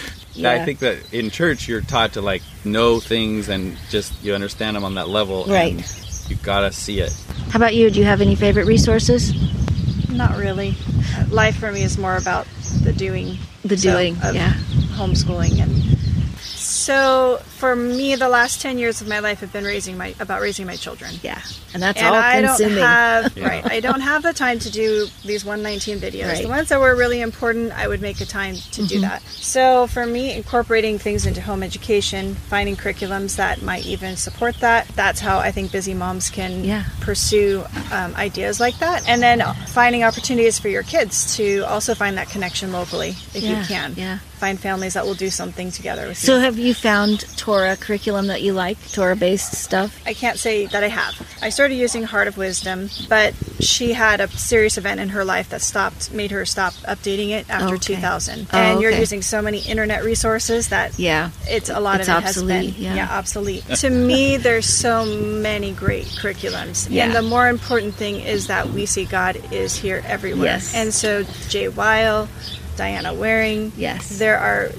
I 0.44 0.64
think 0.66 0.80
that 0.80 1.14
in 1.14 1.30
church 1.30 1.68
you're 1.68 1.82
taught 1.82 2.14
to 2.14 2.22
like 2.22 2.42
know 2.64 3.00
things 3.00 3.50
and 3.50 3.78
just 3.90 4.14
you 4.24 4.34
understand 4.34 4.76
them 4.76 4.84
on 4.84 4.96
that 4.96 5.10
level. 5.10 5.46
Right. 5.46 5.74
And 5.74 6.30
you 6.30 6.36
gotta 6.38 6.72
see 6.72 7.00
it. 7.00 7.14
How 7.50 7.58
about 7.58 7.76
you? 7.76 7.90
Do 7.90 8.00
you 8.00 8.06
have 8.06 8.22
any 8.22 8.36
favorite 8.36 8.66
resources? 8.66 9.34
Not 10.12 10.38
really. 10.38 10.76
Life 11.30 11.58
for 11.58 11.72
me 11.72 11.84
is 11.84 11.98
more 11.98 12.18
about 12.18 12.46
the 12.84 12.94
doing. 12.94 13.38
The 13.64 13.78
so, 13.78 13.92
doing, 13.92 14.18
of 14.24 14.36
yeah. 14.36 14.54
Homeschooling 14.96 15.60
and 15.62 15.74
so 16.82 17.38
for 17.60 17.76
me, 17.76 18.16
the 18.16 18.30
last 18.30 18.62
ten 18.62 18.78
years 18.78 19.02
of 19.02 19.08
my 19.08 19.20
life 19.20 19.40
have 19.42 19.54
been 19.54 19.64
raising 19.66 19.98
my 19.98 20.16
about 20.20 20.42
raising 20.42 20.66
my 20.66 20.76
children. 20.76 21.12
Yeah. 21.22 21.40
And 21.74 21.82
that's 21.82 22.00
and 22.00 22.08
all 22.08 22.16
I 22.16 22.42
don't 22.42 22.50
consuming. 22.58 22.84
have 22.84 23.38
Yeah. 23.38 23.48
right. 23.48 23.66
I 23.72 23.80
don't 23.80 24.02
have 24.02 24.24
the 24.24 24.34
time 24.34 24.60
to 24.60 24.70
do 24.70 25.08
these 25.24 25.46
119 25.46 26.00
videos. 26.00 26.28
Right. 26.28 26.44
The 26.44 26.50
ones 26.50 26.68
that 26.70 26.80
were 26.82 26.96
really 26.96 27.22
important, 27.22 27.72
I 27.72 27.88
would 27.88 28.02
make 28.02 28.20
a 28.20 28.26
time 28.26 28.56
to 28.56 28.62
Mm-hmm. 28.82 28.86
do 28.88 29.00
that. 29.02 29.22
So 29.24 29.88
for 29.88 30.06
me, 30.06 30.34
incorporating 30.36 30.98
things 31.00 31.26
into 31.26 31.40
home 31.42 31.64
education, 31.64 32.36
finding 32.36 32.76
curriculums 32.76 33.38
that 33.38 33.62
might 33.62 33.86
even 33.86 34.18
support 34.18 34.56
that. 34.60 34.88
That's 34.96 35.20
how 35.22 35.38
I 35.40 35.52
think 35.52 35.72
busy 35.72 35.94
moms 35.94 36.30
can 36.30 36.64
Yeah. 36.66 36.84
pursue 37.00 37.64
um, 37.92 38.14
ideas 38.16 38.60
like 38.60 38.78
that, 38.80 39.08
and 39.08 39.22
then 39.22 39.42
finding 39.68 40.04
opportunities 40.04 40.60
for 40.60 40.68
your 40.68 40.84
kids 40.84 41.36
to 41.38 41.62
also 41.62 41.96
find 41.96 42.18
that 42.18 42.30
connection 42.30 42.72
locally 42.74 43.12
if 43.34 43.44
Yeah, 43.44 43.60
you 43.62 43.66
can. 43.66 43.94
yeah. 43.96 44.18
Find 44.42 44.60
families 44.60 44.96
that 44.96 45.06
will 45.06 45.14
do 45.14 45.30
something 45.30 45.70
together 45.70 46.08
with 46.08 46.18
So 46.18 46.34
you. 46.38 46.42
have 46.42 46.58
you 46.58 46.74
found 46.74 47.20
Torah 47.38 47.78
curriculum 47.78 48.26
that 48.26 48.42
you 48.42 48.54
like? 48.54 48.78
Torah 48.92 49.16
based 49.16 49.54
stuff? 49.54 50.02
I 50.04 50.16
can't 50.16 50.40
say 50.40 50.66
that 50.66 50.84
I 50.84 50.88
have. 50.88 51.14
I 51.44 51.50
started 51.50 51.76
using 51.76 52.02
Heart 52.02 52.28
of 52.28 52.38
Wisdom, 52.38 52.90
but 53.08 53.36
she 53.60 53.94
had 53.94 54.20
a 54.20 54.28
serious 54.30 54.80
event 54.80 55.00
in 55.00 55.10
her 55.10 55.24
life 55.24 55.50
that 55.50 55.62
stopped, 55.62 56.12
made 56.12 56.32
her 56.32 56.44
stop 56.48 56.74
updating 56.90 57.30
it 57.30 57.48
after 57.52 57.76
Okay. 57.76 57.94
2000. 57.96 58.48
Oh, 58.52 58.58
and 58.58 58.82
you're 58.82 58.90
using 58.90 59.22
so 59.22 59.44
many 59.44 59.60
internet 59.60 60.04
resources 60.04 60.70
that 60.70 60.98
Yeah. 60.98 61.30
it's 61.48 61.70
a 61.70 61.80
lot 61.80 62.00
It's 62.00 62.10
of 62.10 62.16
it 62.24 62.26
obsolete, 62.26 62.66
has 62.66 62.74
been 62.74 62.96
yeah. 62.96 63.08
obsolete. 63.16 63.64
to 63.76 63.90
me, 63.92 64.38
there's 64.38 64.66
so 64.66 65.06
many 65.06 65.72
great 65.72 66.06
curriculums, 66.06 66.88
Yeah. 66.90 67.06
and 67.06 67.14
the 67.16 67.22
more 67.22 67.48
important 67.48 67.94
thing 67.94 68.20
is 68.22 68.48
that 68.48 68.70
we 68.72 68.88
see 68.88 69.06
God 69.06 69.38
is 69.52 69.76
here 69.76 70.02
everywhere. 70.08 70.46
Yes. 70.58 70.74
And 70.74 70.92
so 70.92 71.26
Jay 71.48 71.68
Wile, 71.68 72.28
Diana 72.76 73.14
Waring, 73.14 73.72
Yes. 73.78 74.18
there 74.20 74.38
are 74.38 74.70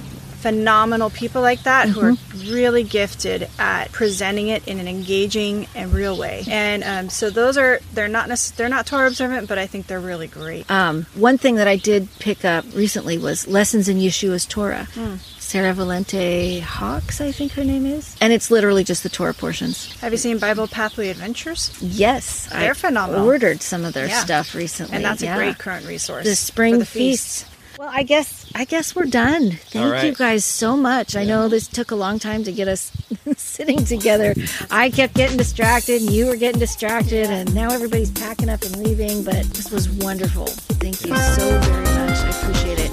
phenomenal 0.40 1.08
people 1.08 1.40
like 1.40 1.62
that 1.62 1.88
who 1.88 2.00
are 2.00 2.12
Mm-hmm. 2.12 2.52
really 2.52 2.82
gifted 2.82 3.48
at 3.60 3.92
presenting 3.92 4.48
it 4.48 4.66
in 4.66 4.80
an 4.80 4.88
engaging 4.88 5.68
and 5.76 5.92
real 5.94 6.16
way. 6.18 6.42
And 6.48 6.82
um, 6.82 7.08
so 7.10 7.30
those 7.30 7.56
are 7.56 7.78
they're 7.94 8.08
not 8.08 8.28
necess- 8.28 8.56
they're 8.56 8.68
not 8.68 8.86
Torah 8.86 9.06
observant, 9.06 9.48
but 9.48 9.56
I 9.58 9.68
think 9.68 9.86
they're 9.86 10.00
really 10.00 10.26
great. 10.26 10.68
Um, 10.68 11.06
one 11.14 11.38
thing 11.38 11.54
that 11.56 11.68
I 11.68 11.76
did 11.76 12.08
pick 12.18 12.44
up 12.44 12.64
recently 12.74 13.18
was 13.18 13.46
Lessons 13.46 13.88
in 13.88 13.98
Yeshua's 13.98 14.44
Torah. 14.44 14.88
Hmm. 14.94 15.16
Sarah 15.38 15.74
Valente 15.74 16.60
Hawks, 16.62 17.20
I 17.20 17.30
think 17.30 17.52
her 17.52 17.62
name 17.64 17.84
is. 17.86 18.16
And 18.20 18.32
it's 18.32 18.50
literally 18.50 18.82
just 18.82 19.02
the 19.04 19.10
Torah 19.10 19.34
portions. 19.34 19.92
Have 20.00 20.10
you 20.12 20.18
seen 20.18 20.38
Bible 20.38 20.66
Pathway 20.66 21.08
Adventures? 21.10 21.70
Yes. 21.80 22.46
They're 22.46 22.70
I 22.70 22.74
phenomenal. 22.74 23.24
ordered 23.26 23.62
some 23.62 23.84
of 23.84 23.92
their 23.92 24.06
Yeah. 24.08 24.24
stuff 24.24 24.54
recently. 24.54 24.96
And 24.96 25.04
that's 25.04 25.22
yeah. 25.22 25.34
a 25.34 25.36
great 25.36 25.58
current 25.58 25.86
resource. 25.86 26.24
the 26.24 26.34
spring 26.34 26.78
the 26.80 26.86
feasts. 26.86 27.44
Well, 27.78 27.88
I 27.90 28.02
guess 28.02 28.50
I 28.54 28.64
guess 28.64 28.94
we're 28.94 29.06
done. 29.06 29.50
Thank 29.52 29.84
All 29.84 29.90
right. 29.90 30.04
you 30.04 30.14
guys 30.14 30.44
so 30.44 30.76
much. 30.76 31.16
I 31.16 31.24
know 31.24 31.48
this 31.48 31.66
took 31.66 31.90
a 31.90 31.94
long 31.94 32.18
time 32.18 32.44
to 32.44 32.52
get 32.52 32.68
us 32.68 32.92
sitting 33.36 33.84
together. 33.84 34.34
I 34.70 34.90
kept 34.90 35.14
getting 35.14 35.36
distracted, 35.36 36.02
and 36.02 36.10
you 36.10 36.26
were 36.26 36.36
getting 36.36 36.60
distracted, 36.60 37.30
and 37.30 37.54
now 37.54 37.70
everybody's 37.70 38.10
packing 38.10 38.48
up 38.48 38.62
and 38.62 38.76
leaving. 38.76 39.24
But 39.24 39.44
this 39.54 39.70
was 39.70 39.88
wonderful. 39.88 40.46
Thank 40.46 41.04
you 41.06 41.16
so 41.16 41.60
very 41.60 41.84
much. 41.84 42.18
I 42.18 42.28
appreciate 42.28 42.78
it. 42.78 42.92